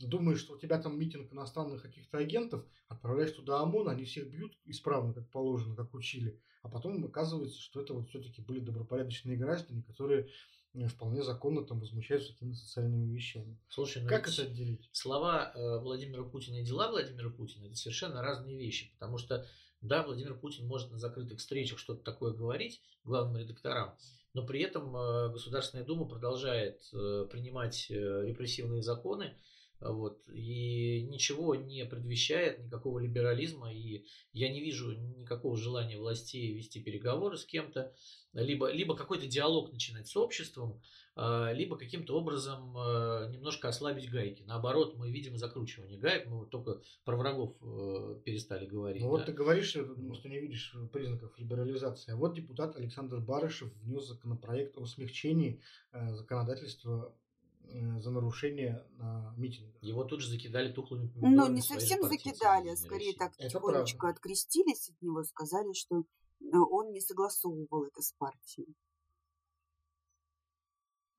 [0.03, 4.29] ты думаешь, что у тебя там митинг иностранных каких-то агентов, отправляешь туда ОМОН, они всех
[4.29, 6.37] бьют исправно, как положено, как учили.
[6.61, 10.27] А потом оказывается, что это вот все-таки были добропорядочные граждане, которые
[10.73, 13.57] э, вполне законно там возмущаются такими социальными вещами.
[13.69, 14.89] Слушай, ну как это отделить?
[14.91, 19.47] Слова э, Владимира Путина и дела Владимира Путина это совершенно разные вещи, потому что
[19.79, 23.95] да, Владимир Путин может на закрытых встречах что-то такое говорить главным редакторам,
[24.33, 29.37] но при этом э, Государственная Дума продолжает принимать репрессивные законы,
[29.83, 30.21] Вот.
[30.29, 37.37] И ничего не предвещает никакого либерализма, и я не вижу никакого желания властей вести переговоры
[37.37, 37.93] с кем-то,
[38.33, 40.81] либо, либо какой-то диалог начинать с обществом,
[41.15, 44.43] а, либо каким-то образом а, немножко ослабить гайки.
[44.43, 49.01] Наоборот, мы видим закручивание гаек, мы вот только про врагов э, перестали говорить.
[49.01, 49.17] Ну да?
[49.17, 52.13] вот ты говоришь, что не видишь признаков либерализации.
[52.13, 57.22] А вот депутат Александр Барышев внес законопроект о смягчении э, законодательства Э,
[57.71, 59.81] за нарушение на митингах.
[59.81, 61.35] Его тут же закидали тухлыми помидорами.
[61.35, 64.17] Ну, не совсем закидали, а скорее так это тихонечко правда.
[64.17, 68.75] открестились от него, сказали, что э, он не согласовывал это с партией.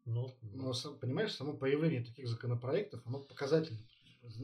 [0.04, 3.80] Ну, Но, понимаешь, само появление таких законопроектов, оно показательно.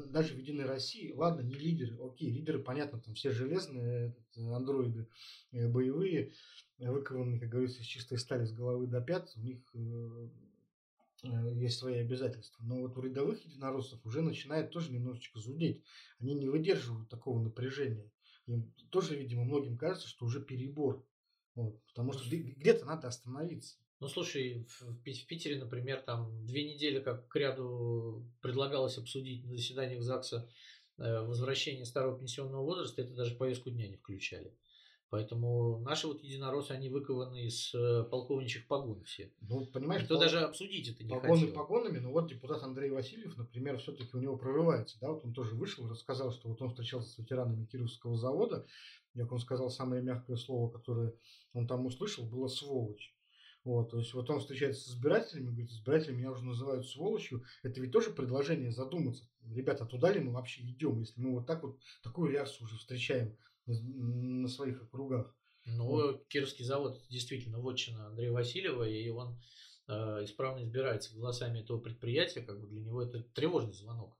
[0.09, 5.09] Даже в Единой России, ладно, не лидеры, окей, лидеры, понятно, там все железные, андроиды
[5.53, 6.33] э, боевые,
[6.79, 10.29] выкованные, как говорится, из чистой стали с головы до пят, у них Э,
[11.23, 12.63] есть свои обязательства.
[12.65, 15.83] Но вот у рядовых единороссов уже начинает тоже немножечко зудеть.
[16.19, 18.11] Они не выдерживают такого напряжения.
[18.47, 21.07] Им тоже, видимо, многим кажется, что уже перебор.
[21.55, 23.77] Вот, потому что где-то надо остановиться.
[24.01, 30.03] Ну, слушай, в, Питере, например, там две недели как к ряду предлагалось обсудить на заседаниях
[30.03, 30.49] ЗАГСа
[30.97, 34.57] э, возвращение старого пенсионного возраста, это даже повестку дня не включали.
[35.11, 39.33] Поэтому наши вот единороссы, они выкованы из э, полковничьих погон все.
[39.41, 40.23] Ну, понимаешь, Никто пол...
[40.23, 41.55] даже обсудить это не погоны хотел.
[41.55, 44.99] погонами, но вот депутат Андрей Васильев, например, все-таки у него прорывается.
[45.01, 48.65] Да, вот он тоже вышел, рассказал, что вот он встречался с ветеранами Кировского завода,
[49.17, 51.13] как он сказал, самое мягкое слово, которое
[51.55, 53.13] он там услышал, было «сволочь».
[53.65, 57.45] Вот, то есть вот он встречается с избирателями, говорит, избиратели меня уже называют сволочью.
[57.63, 59.29] Это ведь тоже предложение задуматься.
[59.43, 63.37] Ребята, туда ли мы вообще идем, если мы вот так вот такую реакцию уже встречаем
[63.79, 65.35] на своих округах.
[65.67, 66.27] Ну, вот.
[66.29, 69.41] Кировский завод действительно вотчина Андрея Васильева, и он
[69.89, 69.93] э,
[70.25, 74.17] исправно избирается голосами этого предприятия, как бы для него это тревожный звонок.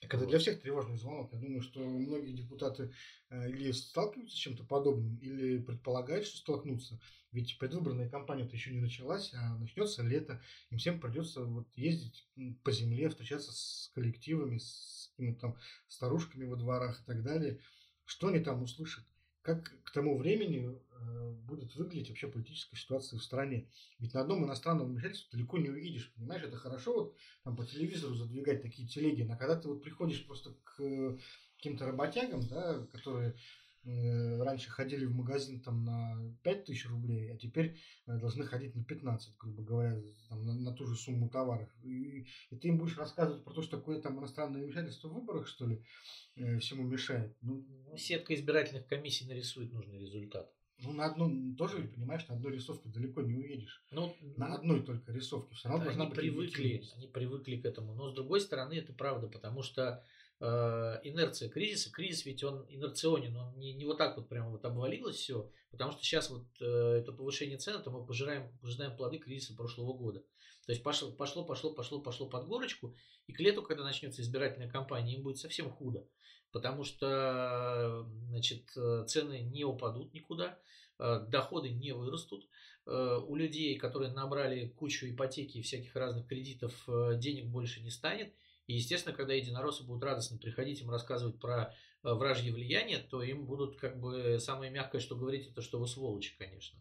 [0.00, 1.32] Так это для всех тревожный звонок.
[1.32, 2.92] Я думаю, что многие депутаты
[3.30, 7.00] э, или сталкиваются с чем-то подобным, или предполагают, что столкнутся.
[7.30, 10.42] Ведь предвыборная кампания-то еще не началась, а начнется лето.
[10.70, 12.28] Им всем придется вот ездить
[12.64, 15.56] по земле, встречаться с коллективами, с какими-то там
[15.88, 17.60] старушками во дворах и так далее.
[18.04, 19.04] Что они там услышат?
[19.42, 23.68] Как к тому времени э, будет выглядеть вообще политическая ситуация в стране?
[23.98, 26.12] Ведь на одном иностранном вмешательстве далеко не увидишь.
[26.14, 30.24] Понимаешь, это хорошо вот там по телевизору задвигать такие телеги, но когда ты вот приходишь
[30.24, 31.18] просто к э,
[31.56, 33.36] каким-то работягам, да, которые
[33.84, 38.84] раньше ходили в магазин там на 5 тысяч рублей, а теперь э, должны ходить на
[38.84, 41.68] 15, грубо говоря, там, на, на ту же сумму товаров.
[41.82, 45.48] И, и ты им будешь рассказывать про то, что такое там иностранное вмешательство в выборах,
[45.48, 45.82] что ли,
[46.36, 47.36] э, всему мешает.
[47.40, 50.48] Ну, ну, Сетка избирательных комиссий нарисует нужный результат.
[50.84, 53.84] Ну, на одном тоже, понимаешь, на одной рисовке далеко не уедешь.
[53.90, 55.54] Ну, на ну, одной только рисовке.
[55.54, 57.94] Все равно должна быть привыкли, Они привыкли к этому.
[57.94, 60.04] Но с другой стороны, это правда, потому что
[60.42, 61.92] инерция кризиса.
[61.92, 65.92] Кризис ведь он инерционен, он не, не вот так вот прямо вот обвалилось все, потому
[65.92, 70.20] что сейчас вот э, это повышение цен, то мы пожираем, пожираем плоды кризиса прошлого года.
[70.66, 72.96] То есть пошло, пошло, пошло, пошло, пошло под горочку,
[73.28, 76.08] и к лету, когда начнется избирательная кампания, им будет совсем худо,
[76.50, 80.58] потому что значит, э, цены не упадут никуда,
[80.98, 82.48] э, доходы не вырастут,
[82.84, 86.74] у людей, которые набрали кучу ипотеки и всяких разных кредитов,
[87.14, 88.34] денег больше не станет,
[88.66, 93.44] и, естественно, когда единороссы будут радостно приходить им рассказывать про э, вражье влияние, то им
[93.44, 96.78] будут как бы самое мягкое, что говорить, это что вы сволочи, конечно.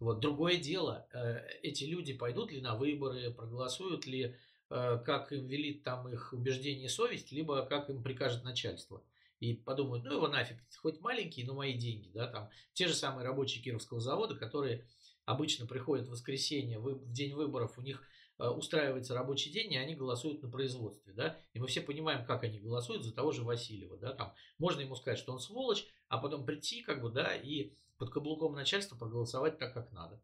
[0.00, 0.20] Вот.
[0.20, 4.36] Другое дело, э, эти люди пойдут ли на выборы, проголосуют ли,
[4.70, 9.02] э, как им велит там их убеждение и совесть, либо как им прикажет начальство.
[9.40, 12.10] И подумают, ну его нафиг, хоть маленькие, но мои деньги.
[12.12, 12.50] Да, там.
[12.72, 14.86] Те же самые рабочие Кировского завода, которые
[15.26, 18.02] обычно приходят в воскресенье, в день выборов, у них
[18.38, 22.60] устраивается рабочий день, и они голосуют на производстве, да, и мы все понимаем, как они
[22.60, 26.44] голосуют за того же Васильева, да, там можно ему сказать, что он сволочь, а потом
[26.44, 30.20] прийти, как бы, да, и под каблуком начальства проголосовать так, как надо.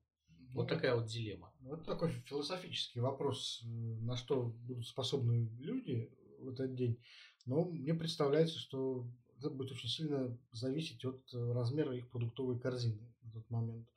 [0.53, 1.53] Вот ну, такая вот дилемма.
[1.61, 6.99] Вот такой философический вопрос, на что будут способны люди в этот день.
[7.46, 9.07] Но мне представляется, что
[9.38, 13.88] это будет очень сильно зависеть от размера их продуктовой корзины в этот момент.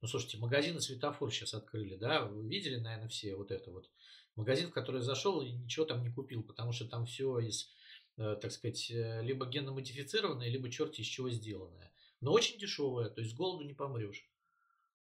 [0.00, 2.24] Ну, слушайте, магазины светофор сейчас открыли, да?
[2.24, 3.90] Вы видели, наверное, все вот это вот.
[4.36, 7.68] Магазин, в который зашел и ничего там не купил, потому что там все из,
[8.16, 11.92] э, так сказать, э, либо генно-модифицированное, либо черти из чего сделанное.
[12.20, 14.30] Но очень дешевое, то есть с голоду не помрешь.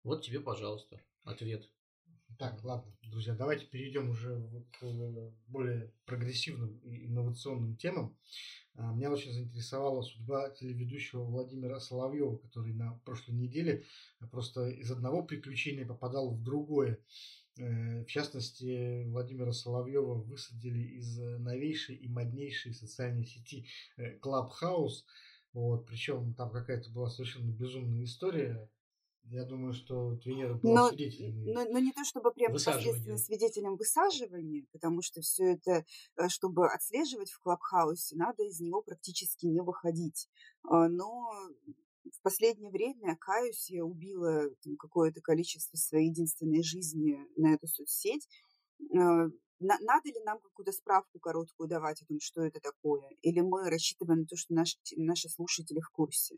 [0.05, 1.67] Вот тебе, пожалуйста, ответ.
[2.43, 8.17] Так, ладно, друзья, давайте перейдем уже к э, более прогрессивным и инновационным темам.
[8.75, 13.85] А, меня очень заинтересовала судьба телеведущего Владимира Соловьева, который на прошлой неделе
[14.33, 16.99] просто из одного приключения попадал в другое.
[17.59, 25.05] Э, в частности, Владимира Соловьева высадили из новейшей и моднейшей социальной сети э, Clubhouse.
[25.53, 28.69] Вот, причем там какая-то была совершенно безумная история.
[29.25, 31.45] Я думаю, что Венера была но, свидетелем.
[31.53, 35.85] Но, но не то чтобы прям непосредственно свидетелем высаживания, потому что все это,
[36.17, 40.29] э, чтобы отслеживать в Клабхаусе, надо из него практически не выходить.
[40.65, 41.33] Но
[42.11, 44.49] в последнее время, каюсь, я убила
[44.79, 48.29] какое-то количество своей единственной жизни на эту соцсеть.
[48.93, 49.29] Э,
[49.61, 53.09] надо ли нам какую-то справку короткую давать о том, что это такое?
[53.23, 56.37] Или мы рассчитываем на то, что наши, наши слушатели в курсе?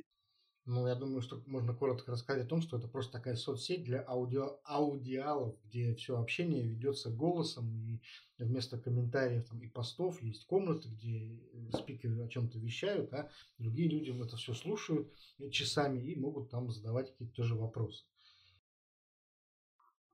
[0.67, 4.03] Ну, я думаю, что можно коротко рассказать о том, что это просто такая соцсеть для
[4.09, 8.01] аудио, аудиалов, где все общение ведется голосом, и
[8.39, 11.39] вместо комментариев там, и постов есть комнаты, где
[11.75, 15.13] спикеры о чем-то вещают, а другие люди это все слушают
[15.51, 18.05] часами и могут там задавать какие-то тоже вопросы.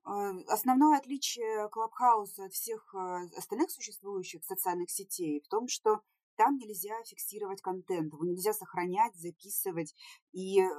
[0.03, 6.01] А, основное отличие Клабхауса от всех а, остальных существующих социальных сетей в том, что
[6.41, 9.93] там нельзя фиксировать контент, его нельзя сохранять, записывать.
[10.31, 10.69] И э,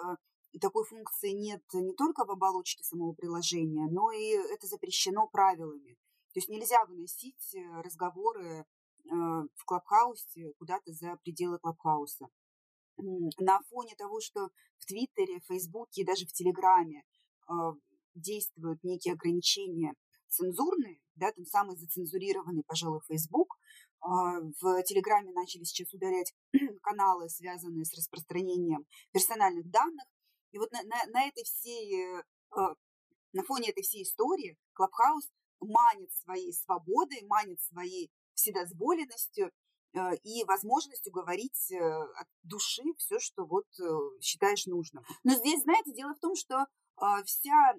[0.60, 5.96] такой функции нет не только в оболочке самого приложения, но и это запрещено правилами.
[6.32, 8.64] То есть нельзя выносить э, разговоры э,
[9.04, 12.26] в Клабхаусе куда-то за пределы Клабхауса.
[12.96, 14.48] На фоне того, что
[14.78, 17.04] в Твиттере, Фейсбуке и даже в Телеграме
[18.14, 19.94] действуют некие ограничения
[20.28, 23.56] цензурные, да, там самый зацензурированный, пожалуй, Фейсбук,
[24.02, 26.34] в Телеграме начали сейчас удалять
[26.82, 30.06] каналы, связанные с распространением персональных данных.
[30.52, 32.74] И вот на, на, на этой всей, э, а,
[33.32, 35.30] на фоне этой всей истории Клабхаус
[35.60, 39.50] манит своей свободой, манит своей вседозволенностью
[39.94, 43.66] э, и возможностью говорить э, от души все, что вот
[44.20, 45.04] считаешь нужным.
[45.24, 47.74] Но здесь, знаете, дело в том, что а, вся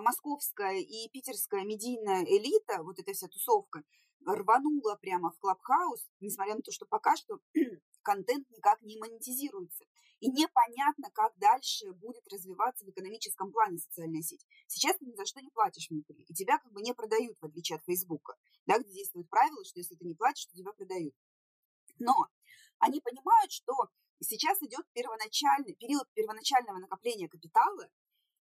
[0.00, 3.82] московская и питерская медийная элита, вот эта вся тусовка,
[4.24, 7.40] рванула прямо в Клабхаус, несмотря на то, что пока что
[8.02, 9.84] контент никак не монетизируется.
[10.20, 14.44] И непонятно, как дальше будет развиваться в экономическом плане социальная сеть.
[14.66, 17.44] Сейчас ты ни за что не платишь внутри, и тебя как бы не продают, в
[17.44, 18.34] отличие от Фейсбука,
[18.66, 21.14] да, где действует правило, что если ты не платишь, то тебя продают.
[22.00, 22.14] Но
[22.78, 23.72] они понимают, что
[24.20, 27.88] сейчас идет первоначальный период первоначального накопления капитала,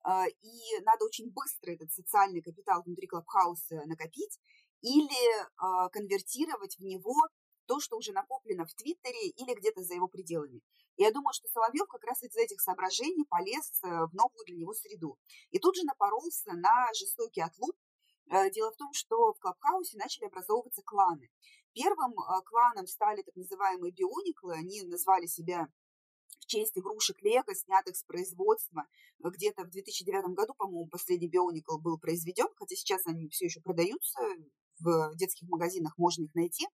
[0.03, 4.39] а, и надо очень быстро этот социальный капитал внутри Клабхауса накопить,
[4.85, 7.17] или э, конвертировать в него
[7.67, 10.61] то, что уже накоплено в Твиттере или где-то за его пределами.
[10.97, 14.75] я думаю, что Соловьев как раз из этих соображений полез э, в новую для него
[14.75, 15.19] среду.
[15.51, 17.75] И тут же напоролся на жестокий отлуп.
[18.31, 21.31] Э, дело в том, что в Клабхаусе начали образовываться кланы.
[21.73, 24.55] Первым э, кланом стали так называемые биониклы.
[24.55, 25.69] Они назвали себя
[26.41, 28.87] в честь игрушек Лего, снятых с производства.
[29.19, 34.21] Где-то в 2009 году, по-моему, последний Бионикл был произведен, хотя сейчас они все еще продаются
[34.81, 36.67] в детских магазинах можно их найти.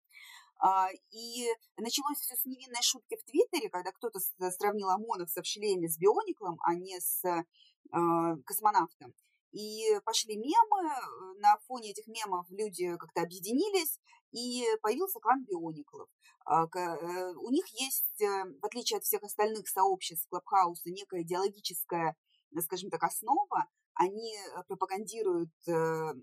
[0.62, 1.48] А, и
[1.78, 4.20] началось все с невинной шутки в Твиттере, когда кто-то
[4.52, 9.14] сравнил ОМОНовца в шлеме с Биониклом, а не с а, космонавтом.
[9.52, 14.00] И пошли мемы, на фоне этих мемов люди как-то объединились,
[14.32, 16.08] и появился клан биониклов.
[16.46, 22.16] А, э, у них есть, э, в отличие от всех остальных сообществ Клабхауса, некая идеологическая,
[22.62, 23.66] скажем так, основа,
[24.00, 26.14] они э, пропагандируют э,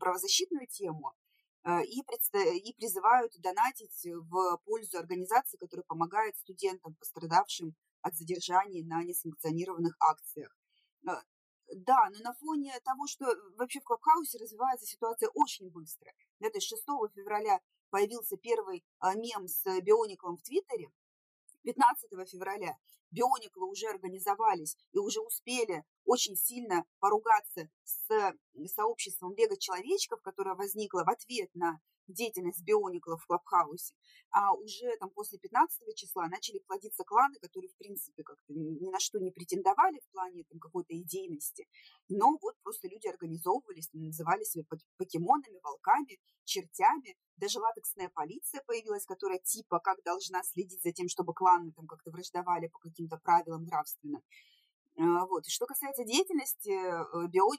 [0.00, 1.14] правозащитную тему
[1.64, 9.04] э, и, и призывают донатить в пользу организации, которая помогает студентам, пострадавшим от задержаний на
[9.04, 10.52] несанкционированных акциях.
[11.02, 13.24] Да, но на фоне того, что
[13.56, 16.12] вообще в Клабхаусе развивается ситуация очень быстро.
[16.40, 16.82] Да, то есть 6
[17.14, 17.60] февраля
[17.90, 20.90] появился первый мем с Биониклом в Твиттере,
[21.62, 22.76] 15 февраля.
[23.10, 28.34] Биониклы уже организовались и уже успели очень сильно поругаться с
[28.74, 31.78] сообществом лего-человечков, которое возникло в ответ на
[32.08, 33.94] деятельность биониклов в Клабхаусе,
[34.30, 38.98] а уже там после 15 числа начали плодиться кланы, которые, в принципе, как-то ни на
[38.98, 41.66] что не претендовали в плане там, какой-то идейности,
[42.08, 44.64] но вот просто люди организовывались, называли себя
[44.96, 51.34] покемонами, волками, чертями, даже латексная полиция появилась, которая типа как должна следить за тем, чтобы
[51.34, 54.22] кланы там как-то враждовали по каким-то правилам нравственно.
[54.98, 55.46] А, вот.
[55.46, 57.50] И что касается деятельности э, био...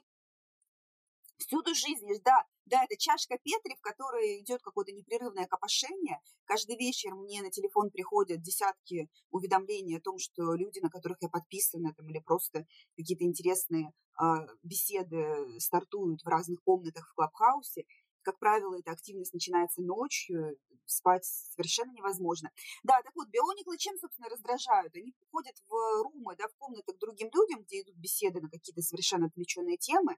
[1.46, 6.18] Всюду жизнь, да, да, это чашка Петри, в которой идет какое-то непрерывное копошение.
[6.46, 11.28] Каждый вечер мне на телефон приходят десятки уведомлений о том, что люди, на которых я
[11.28, 12.66] подписана, там, или просто
[12.96, 14.24] какие-то интересные э,
[14.62, 17.84] беседы стартуют в разных комнатах в Клабхаусе.
[18.22, 22.50] Как правило, эта активность начинается ночью, спать совершенно невозможно.
[22.82, 24.94] Да, так вот, биониклы чем, собственно, раздражают?
[24.94, 28.82] Они ходят в румы, да, в комнаты к другим людям, где идут беседы на какие-то
[28.82, 30.16] совершенно отвлеченные темы,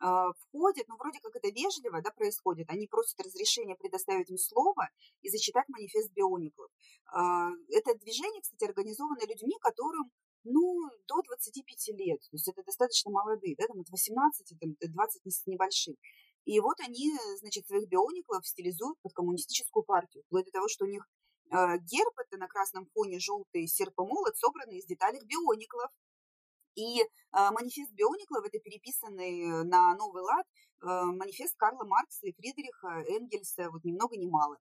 [0.00, 4.88] а, входят, ну, вроде как это вежливо, да, происходит, они просят разрешения предоставить им слово
[5.22, 6.70] и зачитать манифест биониклов.
[7.12, 10.10] А, это движение, кстати, организовано людьми, которым,
[10.44, 14.88] ну, до 25 лет, то есть это достаточно молодые, да, там от 18 там, до
[14.88, 15.88] 20 с.
[16.44, 20.88] И вот они, значит, своих биониклов стилизуют под коммунистическую партию, вплоть до того, что у
[20.88, 21.06] них
[21.50, 25.90] а, герб это на красном фоне желтый серп и молот, собранный из деталей биониклов.
[26.74, 30.46] И э, манифест Биониклов– это переписанный э, на новый лад
[30.82, 34.56] э, манифест Карла Маркса и Фридриха Энгельса, вот ни много ни мало.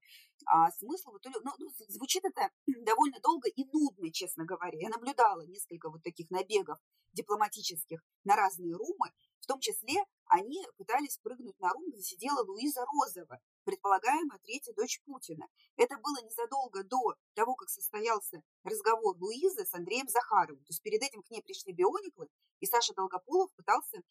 [0.46, 2.50] А смысл, вот, ну, ну, звучит это
[2.84, 4.78] довольно долго и нудно, честно говоря.
[4.80, 6.80] Я наблюдала несколько вот таких набегов
[7.14, 9.12] дипломатических на разные румы,
[9.48, 9.96] в том числе
[10.26, 15.48] они пытались прыгнуть на рум, где сидела Луиза Розова, предполагаемая третья дочь Путина.
[15.78, 20.62] Это было незадолго до того, как состоялся разговор Луизы с Андреем Захаровым.
[20.66, 22.28] То есть перед этим к ней пришли биониклы,
[22.60, 24.02] и Саша Долгополов пытался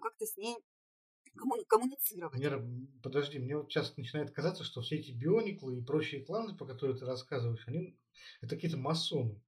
[0.00, 0.56] как-то с ней
[1.66, 2.38] коммуницировать.
[2.38, 2.64] Вера,
[3.02, 6.96] подожди, мне вот сейчас начинает казаться, что все эти биониклы и прочие кланы, по которым
[6.96, 7.98] ты рассказываешь, они
[8.42, 9.42] это какие-то масоны.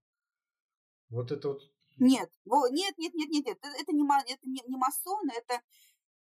[1.09, 1.63] Вот это вот
[1.99, 2.31] нет,
[2.71, 5.61] нет, нет, нет, нет, нет, это не, это не, не масоны, это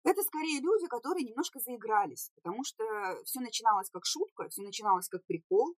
[0.06, 2.84] это скорее люди, которые немножко заигрались, потому что
[3.24, 5.76] все начиналось как шутка, все начиналось как прикол,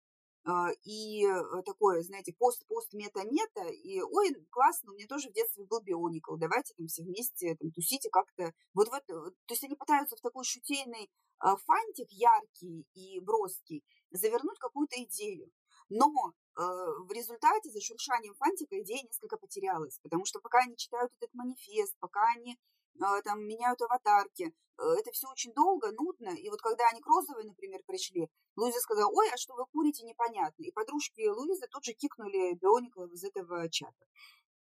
[0.45, 5.82] а, и э, такое, знаете, пост-пост-мета-мета, и ой, классно, у меня тоже в детстве был
[5.82, 8.51] бионикл, давайте там все вместе там тусите как-то.
[8.74, 11.09] Вот в это, то есть они пытаются в такой шутейный
[11.39, 15.49] а, фантик яркий и броский завернуть какую-то идею.
[15.95, 21.11] Но э, в результате за шуршанием фантика идея несколько потерялась, потому что пока они читают
[21.19, 22.57] этот манифест, пока они
[22.99, 24.53] а, там меняют аватарки.
[24.79, 26.29] Э, это все очень долго, нудно.
[26.29, 30.03] И вот когда они к Розовой, например, пришли, Луиза сказала, ой, а что вы курите,
[30.03, 30.63] непонятно.
[30.63, 34.05] И подружки Луизы тут же кикнули Бионикла из этого чата.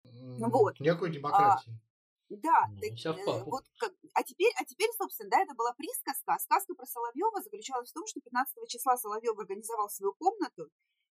[0.04, 0.80] Вот.
[0.80, 1.70] Никакой демократии.
[1.70, 1.90] А,
[2.30, 6.38] да, ну, так, э, вот как, а теперь, а теперь, собственно, да, это была присказка.
[6.38, 10.70] Сказка про Соловьева заключалась в том, что 15 числа Соловьев организовал свою комнату,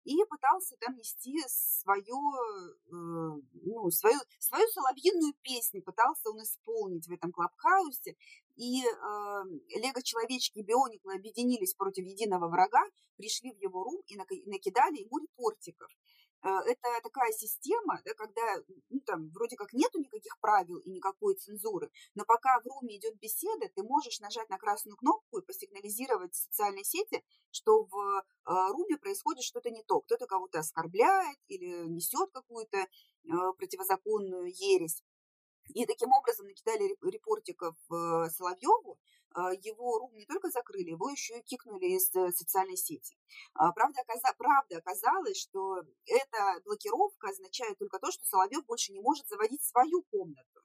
[0.05, 7.13] и пытался там нести свою, э, ну, свою, свою соловьиную песню, пытался он исполнить в
[7.13, 8.17] этом клабхаусе.
[8.57, 8.89] И э,
[9.81, 12.83] Лего-человечки и Биониклы объединились против единого врага,
[13.17, 15.89] пришли в его рум и накидали ему репортиков.
[16.45, 18.43] Э, это такая система, да, когда
[18.91, 23.17] ну, там вроде как нету никаких правил и никакой цензуры, но пока в руме идет
[23.21, 28.97] беседа, ты можешь нажать на красную кнопку и посигнализировать социальной сети, что в э, руме
[28.99, 30.01] происходит что-то не то.
[30.01, 32.87] Кто-то кого-то оскорбляет или несет какую-то э,
[33.57, 35.05] противозаконную ересь.
[35.75, 39.22] И таким образом накидали репортиков Соловьеву, а,
[39.63, 43.17] его рум не только закрыли, его еще и кикнули из э, социальной сети.
[43.55, 44.35] А, правда, оказа...
[44.37, 50.03] Правда оказалось, что эта блокировка означает только то, что Соловьев больше не может заводить свою
[50.11, 50.63] комнату.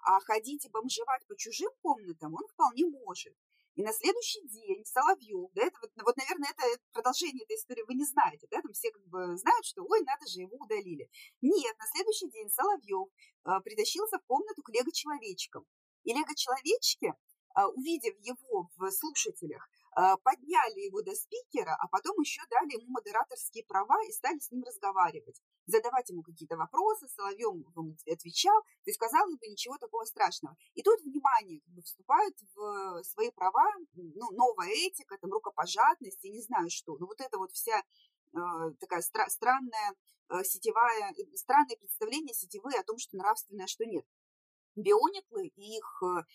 [0.00, 3.34] А ходить и бомжевать по чужим комнатам он вполне может.
[3.76, 7.94] И на следующий день Соловьев, да, это вот, вот, наверное, это продолжение этой истории вы
[7.94, 11.10] не знаете, да, там все как бы знают, что, ой, надо же, его удалили.
[11.42, 13.08] Нет, на следующий день Соловьев
[13.44, 15.66] э, притащился в комнату к лего-человечкам.
[16.04, 17.14] И лего-человечки а,
[17.64, 23.64] увидев его в слушателях, а, подняли его до спикера, а потом еще дали ему модераторские
[23.64, 28.98] права и стали с ним разговаривать, задавать ему какие-то вопросы, Соловьев ему отвечал, то есть,
[28.98, 30.54] казалось бы, ничего такого страшного.
[30.74, 36.30] И тут, внимание, как бы вступают в свои права, ну, новая этика, там, рукопожатность, я
[36.30, 38.38] не знаю что, но вот это вот вся э,
[38.78, 39.94] такая стра- странная
[40.28, 44.04] э, сетевая, странное представление сетевые о том, что нравственное, а что нет.
[44.74, 46.26] Биониклы и их а,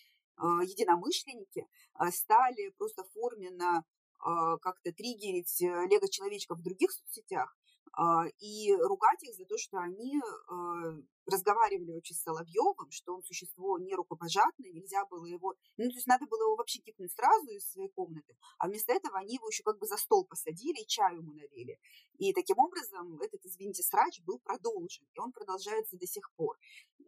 [0.63, 3.83] единомышленники а, стали просто форменно
[4.19, 7.55] а, как-то триггерить э, лего-человечков в других соцсетях,
[7.93, 10.95] а, и ругать их за то, что они а,
[11.25, 16.07] разговаривали очень с Соловьевым, что он существо не рукопожатное, нельзя было его, ну, то есть
[16.07, 19.63] надо было его вообще кикнуть сразу из своей комнаты, а вместо этого они его еще
[19.63, 21.79] как бы за стол посадили и чаю ему налили.
[22.17, 26.57] И таким образом этот, извините, срач был продолжен, и он продолжается до сих пор.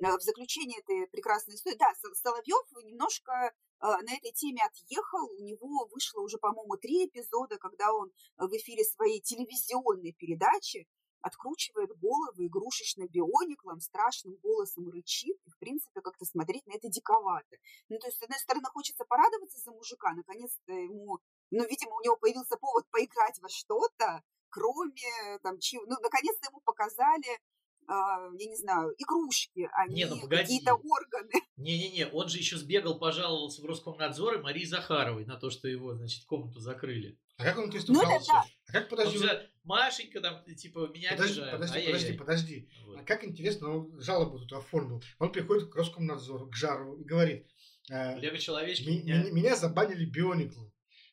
[0.04, 5.30] А, в заключение этой прекрасной истории, да, Соловьев немножко а, на этой теме отъехал.
[5.38, 10.88] У него вышло уже, по-моему, три эпизода, когда он в эфире своей телевизионной передачи
[11.24, 17.58] откручивает головы игрушечно биониклом, страшным голосом рычит, и, в принципе, как-то смотреть на это диковато.
[17.90, 21.20] Ну, то есть, с одной стороны, хочется порадоваться за мужика, наконец-то ему,
[21.50, 26.60] ну, видимо, у него появился повод поиграть во что-то, кроме, там, чего, ну, наконец-то ему
[26.62, 27.40] показали
[27.88, 31.32] я не знаю, игрушки, а не, ну, какие-то органы.
[31.58, 35.94] Не-не-не, он же еще сбегал, пожаловался в Роскомнадзор и Марии Захаровой на то, что его,
[35.96, 37.18] значит, комнату закрыли.
[37.38, 38.20] А как он есть ну, да.
[38.68, 39.18] А как, подожди?
[39.18, 39.30] Он
[39.64, 41.52] Машенька там, типа, меня подожди, обижает.
[41.54, 42.18] Подожди, Ай-яй-яй.
[42.18, 42.70] подожди, подожди.
[42.86, 42.98] Вот.
[43.00, 45.02] А как интересно, он жалобу тут оформил.
[45.20, 47.48] Он приходит к Роскомнадзору, к Жарову и говорит,
[47.90, 48.88] э, Лего человечки.
[48.88, 50.72] меня- ми- меня забанили биониклы.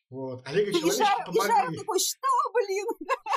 [0.09, 0.43] Вот.
[0.45, 1.77] А Лего И человечки Жаров, и Жаров помогли.
[1.79, 2.85] такой, что, блин?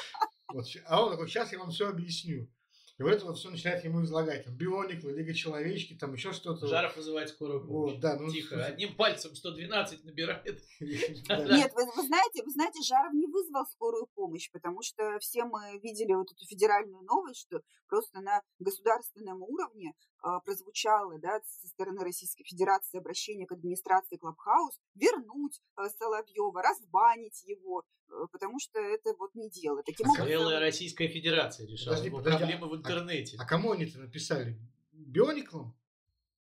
[0.48, 2.48] Вот, а он такой, сейчас я вам все объясню.
[2.96, 4.44] И вот это вот все начинает ему излагать.
[4.44, 6.68] Там биониклы, лего человечки, там еще что-то.
[6.68, 7.94] Жаров вызывает скорую помощь.
[7.94, 8.54] Вот, да, ну, Тихо.
[8.54, 8.68] слушай.
[8.68, 10.62] Одним пальцем 112 набирает.
[10.80, 16.14] Нет, вы, знаете, вы знаете, Жаров не вызвал скорую помощь, потому что все мы видели
[16.14, 19.94] вот эту федеральную новость, что просто на государственном уровне
[20.40, 27.82] прозвучало да, со стороны Российской Федерации обращение к администрации Клабхаус вернуть а, Соловьева, разбанить его,
[28.08, 29.82] а, потому что это вот не дело.
[29.82, 33.36] Таким А образом, Целая Российская Федерация решала Подожди, его подожди, проблемы в интернете.
[33.38, 34.58] А кому они это написали?
[34.92, 35.76] Биониклам?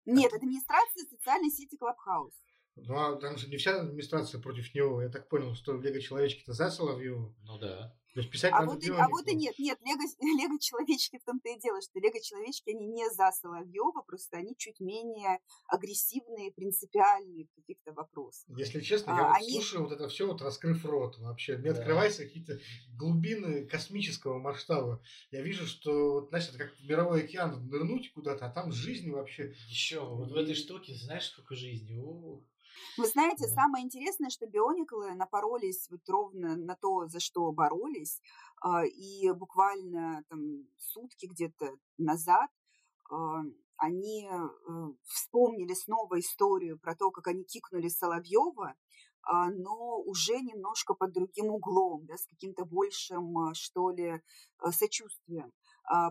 [0.06, 2.34] нет, администрация социальной сети Клабхаус.
[2.76, 5.02] Ну, а там же не вся администрация против него.
[5.02, 7.34] Я так понял, что лего человечки-то за Соловьева.
[7.44, 7.96] Ну да.
[8.14, 11.24] То есть писать А вот, и, а вот и нет, нет, Лего, Лего человечки в
[11.24, 16.52] том-то и дело, что Лего человечки, они не за Соловьева, просто они чуть менее агрессивные,
[16.52, 18.44] принципиальные в каких-то вопросах.
[18.58, 21.58] Если честно, А, я вот они- слушаю вот это все, вот раскрыв рот вообще.
[21.58, 21.80] Мне Да.
[21.80, 22.60] открываются какие-то
[22.98, 25.02] глубины космического масштаба.
[25.32, 29.10] Я вижу, что, вот, знаешь, это как в мировой океан нырнуть куда-то, а там жизни
[29.12, 29.56] вообще.
[29.70, 31.98] Еще вот в этой штуке, знаешь, сколько жизни?
[31.98, 32.42] О,
[32.98, 33.54] Вы знаете, Да.
[33.54, 38.22] самое интересное, что биониклы напоролись вот ровно на то, за что боролись,
[38.62, 42.50] а, и буквально там сутки где-то назад
[43.10, 43.42] а,
[43.78, 44.38] они э,
[45.06, 48.76] вспомнили снова историю про то, как они кикнули Соловьева,
[49.24, 54.22] а, но уже немножко под другим углом, да, с каким-то большим, что ли,
[54.64, 55.52] э, сочувствием.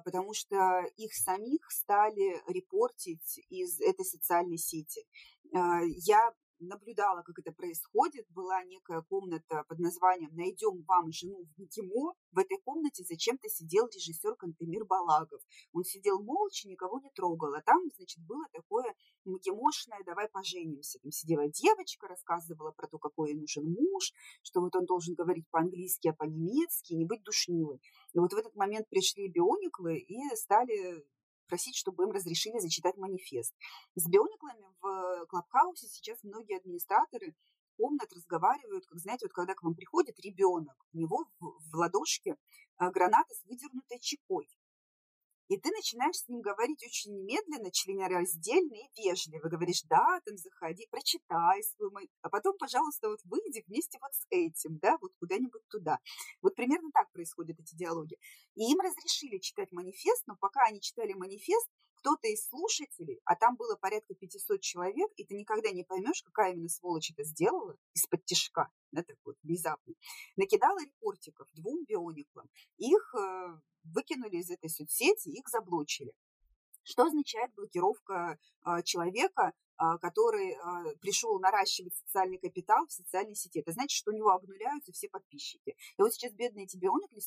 [0.04, 5.06] Потому что их самих стали репортить из этой социальной сети.
[5.52, 8.26] Я наблюдала, как это происходит.
[8.30, 12.14] Была некая комната под названием «Найдем вам жену в МГИМО».
[12.32, 15.40] В этой комнате зачем-то сидел режиссер Кантемир Балагов.
[15.72, 17.54] Он сидел молча, никого не трогал.
[17.54, 18.94] А там, значит, было такое
[19.24, 20.98] МГИМОшное «давай поженимся».
[21.00, 25.48] Там сидела девочка, рассказывала про то, какой ей нужен муж, что вот он должен говорить
[25.50, 27.80] по-английски, а по-немецки, не быть душнилой.
[28.12, 31.04] И вот в этот момент пришли биониклы и стали
[31.50, 33.52] просить, чтобы им разрешили зачитать манифест.
[33.96, 37.34] С биониклами в Клабхаусе сейчас многие администраторы
[37.76, 42.36] комнат разговаривают, как знаете, вот когда к вам приходит ребенок, у него в, в ладошке
[42.76, 44.48] а, граната с выдернутой чекой.
[45.50, 49.48] И ты начинаешь с ним говорить очень медленно, членораздельно и вежливо.
[49.48, 52.08] Говоришь, да, там заходи, прочитай свой мой.
[52.22, 55.98] А потом, пожалуйста, вот выйди вместе вот с этим, да, вот куда-нибудь туда.
[56.40, 58.16] Вот примерно так происходят эти диалоги.
[58.54, 61.68] И им разрешили читать манифест, но пока они читали манифест,
[62.00, 66.52] кто-то из слушателей, а там было порядка 500 человек, и ты никогда не поймешь, какая
[66.52, 69.94] именно сволочь это сделала из-под тишка, да, так вот, внезапно,
[70.36, 72.48] накидала репортиков двум биониклам.
[72.78, 76.12] Их э, выкинули из этой соцсети, их заблочили.
[76.82, 79.52] Что означает блокировка э, человека,
[80.00, 83.60] который э, пришел наращивать социальный капитал в социальной сети?
[83.60, 85.70] Это значит, что у него обнуляются все подписчики.
[85.70, 87.20] И вот сейчас бедные эти биониклы,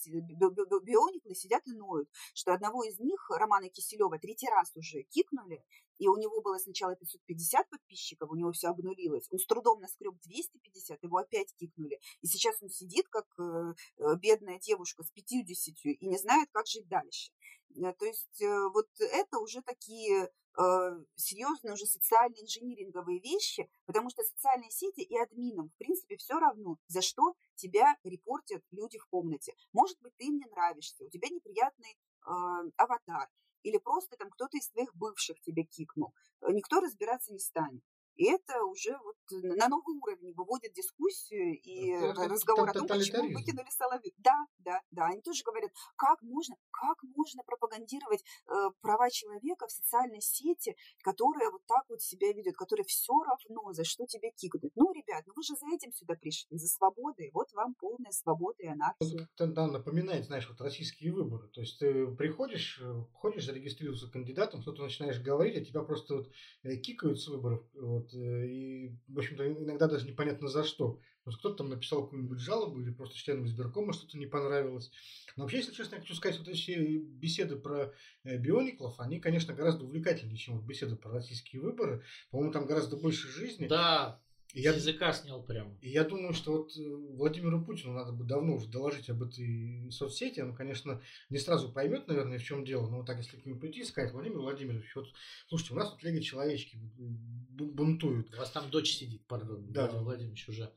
[0.81, 5.63] биониклы сидят и ноют, что одного из них, Романа Киселева, третий раз уже кикнули,
[5.99, 9.27] и у него было сначала 550 подписчиков, у него все обнулилось.
[9.31, 11.99] Он с трудом наскреб 250, его опять кикнули.
[12.21, 16.67] И сейчас он сидит, как э, э, бедная девушка с 50 и не знает, как
[16.67, 17.31] жить дальше.
[17.75, 24.09] Э, То есть э, вот это уже такие э, серьезные уже социальные инжиниринговые вещи, потому
[24.09, 29.05] что социальные сети и админам, в принципе, все равно, за что тебя репортят люди в
[29.07, 29.53] комнате.
[29.71, 32.29] Может быть, ты им не нравишься, у тебя неприятный э,
[32.77, 33.29] аватар,
[33.63, 36.13] или просто там кто-то из твоих бывших тебя кикнул.
[36.41, 37.81] Никто разбираться не станет.
[38.15, 42.87] И это уже вот на новый уровень выводит дискуссию и Это- это разговор о том,
[42.87, 44.13] почему выкинули Соловьев.
[44.17, 45.05] Да, да, да.
[45.07, 51.49] Они тоже говорят, как можно, как можно пропагандировать э, права человека в социальной сети, которая
[51.51, 54.71] вот так вот себя ведет, которая все равно, за что тебя кикают.
[54.75, 57.31] Ну, ребят, ну вы же за этим сюда пришли, за свободой.
[57.33, 59.27] Вот вам полная свобода и анархия.
[59.35, 61.47] Это да, напоминает, знаешь, вот российские выборы.
[61.49, 66.31] То есть ты приходишь, э, ходишь, зарегистрировался кандидатом, что-то начинаешь говорить, а тебя просто вот
[66.63, 67.63] э, кикают с выборов.
[68.03, 70.99] Вот, э, и, в общем-то, иногда даже непонятно за что.
[71.25, 74.91] Вот кто-то там написал какую-нибудь жалобу или просто членам избиркома что-то не понравилось.
[75.37, 77.93] Но вообще, если честно, я хочу сказать, вот эти беседы про
[78.23, 82.03] э, биониклов, они, конечно, гораздо увлекательнее, чем вот беседы про российские выборы.
[82.29, 83.67] По-моему, там гораздо больше жизни.
[83.67, 84.21] Да,
[84.61, 85.77] я, языка снял прям.
[85.81, 89.89] и я думаю, что вот э, Владимиру Путину надо бы давно уже доложить об этой
[89.91, 90.39] соцсети.
[90.41, 92.89] Он, конечно, не сразу поймет, наверное, в чем дело.
[92.89, 95.07] Но вот так, если к нему прийти и сказать, Владимир Владимирович, вот
[95.47, 98.33] слушайте, у нас тут Лего человечки бу- бунтуют.
[98.33, 99.83] У вас там дочь сидит, пардон, Да.
[99.83, 100.71] Владимир Владимирович уже.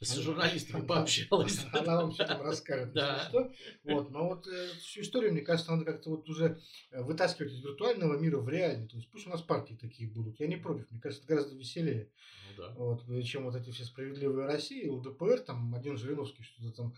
[0.00, 1.64] С журналистами пообщалась.
[1.72, 2.92] Она вам все там расскажет.
[2.92, 3.28] Да.
[3.28, 3.50] Что.
[3.84, 7.64] Вот, но вот э, всю историю, мне кажется, надо как-то вот уже э, вытаскивать из
[7.64, 8.88] виртуального мира в реальный.
[8.88, 10.38] То есть пусть у нас партии такие будут.
[10.38, 10.90] Я не против.
[10.90, 12.10] Мне кажется, это гораздо веселее.
[12.56, 12.74] Ну, да.
[12.74, 14.86] вот, чем вот эти все справедливые России.
[14.86, 16.94] У ДПР там один Жириновский что-то там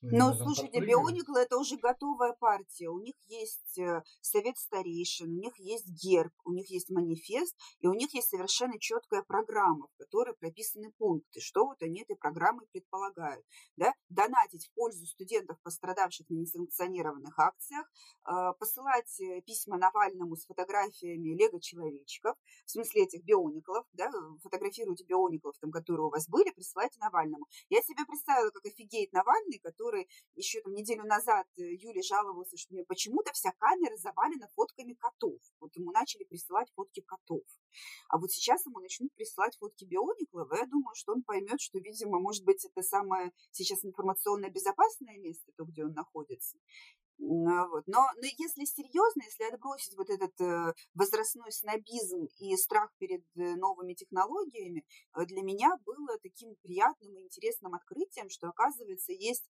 [0.00, 2.88] ну, слушайте, Бионикл это уже готовая партия.
[2.88, 7.88] У них есть э, совет старейшин, у них есть герб, у них есть манифест, и
[7.88, 12.66] у них есть совершенно четкая программа, в которой прописаны пункты, что вот они этой программой
[12.70, 13.44] предполагают.
[13.76, 13.92] Да?
[14.08, 17.90] Донатить в пользу студентов, пострадавших на несанкционированных акциях,
[18.22, 22.36] а, посылать э, письма Навальному с фотографиями лего-человечков,
[22.66, 24.10] в смысле этих биониклов, да,
[24.42, 27.46] фотографируйте биониклов, там, которые у вас были, присылайте Навальному.
[27.68, 32.56] Я себе представила, как офигеет Навальный, который который еще там неделю назад э, Юля жаловался,
[32.56, 35.40] что мне почему-то вся камера завалена фотками котов.
[35.60, 37.42] Вот ему начали присылать фотки котов.
[38.08, 41.78] А вот сейчас ему начнут присылать фотки биониклов, и я думаю, что он поймет, что,
[41.78, 46.58] видимо, может быть, это самое сейчас информационно безопасное место, то, где он находится.
[47.18, 47.82] Вот.
[47.88, 53.56] Но, но если серьезно, если отбросить вот этот э, возрастной снобизм и страх перед э,
[53.56, 54.84] новыми технологиями,
[55.16, 59.50] э, для меня было таким приятным и интересным открытием, что, оказывается, есть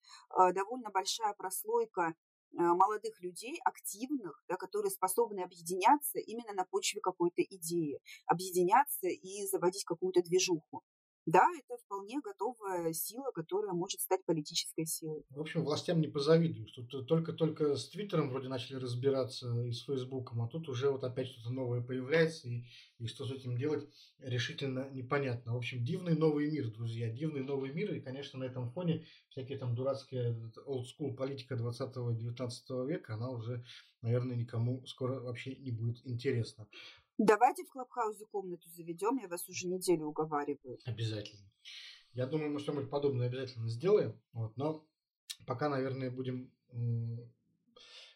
[0.54, 2.14] довольно большая прослойка
[2.52, 9.84] молодых людей, активных, да, которые способны объединяться именно на почве какой-то идеи, объединяться и заводить
[9.84, 10.84] какую-то движуху.
[11.28, 15.26] Да, это вполне готовая сила, которая может стать политической силой.
[15.30, 16.72] В общем, властям не позавидуешь.
[16.72, 21.28] Тут только-только с Твиттером вроде начали разбираться и с Фейсбуком, а тут уже вот опять
[21.28, 22.64] что-то новое появляется, и,
[23.00, 25.54] и что с этим делать решительно непонятно.
[25.54, 29.58] В общем, дивный новый мир, друзья, дивный новый мир, и, конечно, на этом фоне всякие
[29.58, 30.32] там дурацкие
[30.66, 33.66] old school политика 20-19 века, она уже,
[34.02, 36.68] наверное, никому скоро вообще не будет интересна.
[37.18, 40.78] Давайте в Клабхаузе комнату заведем, я вас уже неделю уговариваю.
[40.86, 41.50] Обязательно.
[42.14, 44.20] Я думаю, мы что-нибудь подобное обязательно сделаем.
[44.34, 44.86] Вот, но
[45.46, 46.52] пока, наверное, будем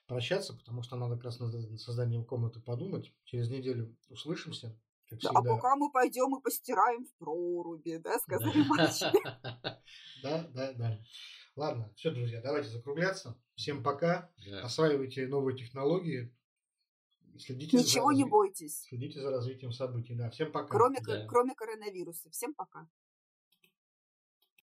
[0.07, 3.13] прощаться, потому что надо как раз над созданием комнаты подумать.
[3.23, 4.77] Через неделю услышимся.
[5.09, 9.19] Как да, а пока мы пойдем и постираем в проруби, да, сказали мальчики.
[10.23, 11.03] Да, да, да.
[11.55, 13.37] Ладно, все, друзья, давайте закругляться.
[13.55, 14.29] Всем пока.
[14.61, 16.33] Осваивайте новые технологии,
[17.41, 18.83] Следите Ничего за, не бойтесь.
[18.87, 20.15] Следите за развитием событий.
[20.15, 20.67] Да, всем пока.
[20.67, 21.25] Кроме, да.
[21.27, 22.29] кроме коронавируса.
[22.29, 22.87] Всем пока.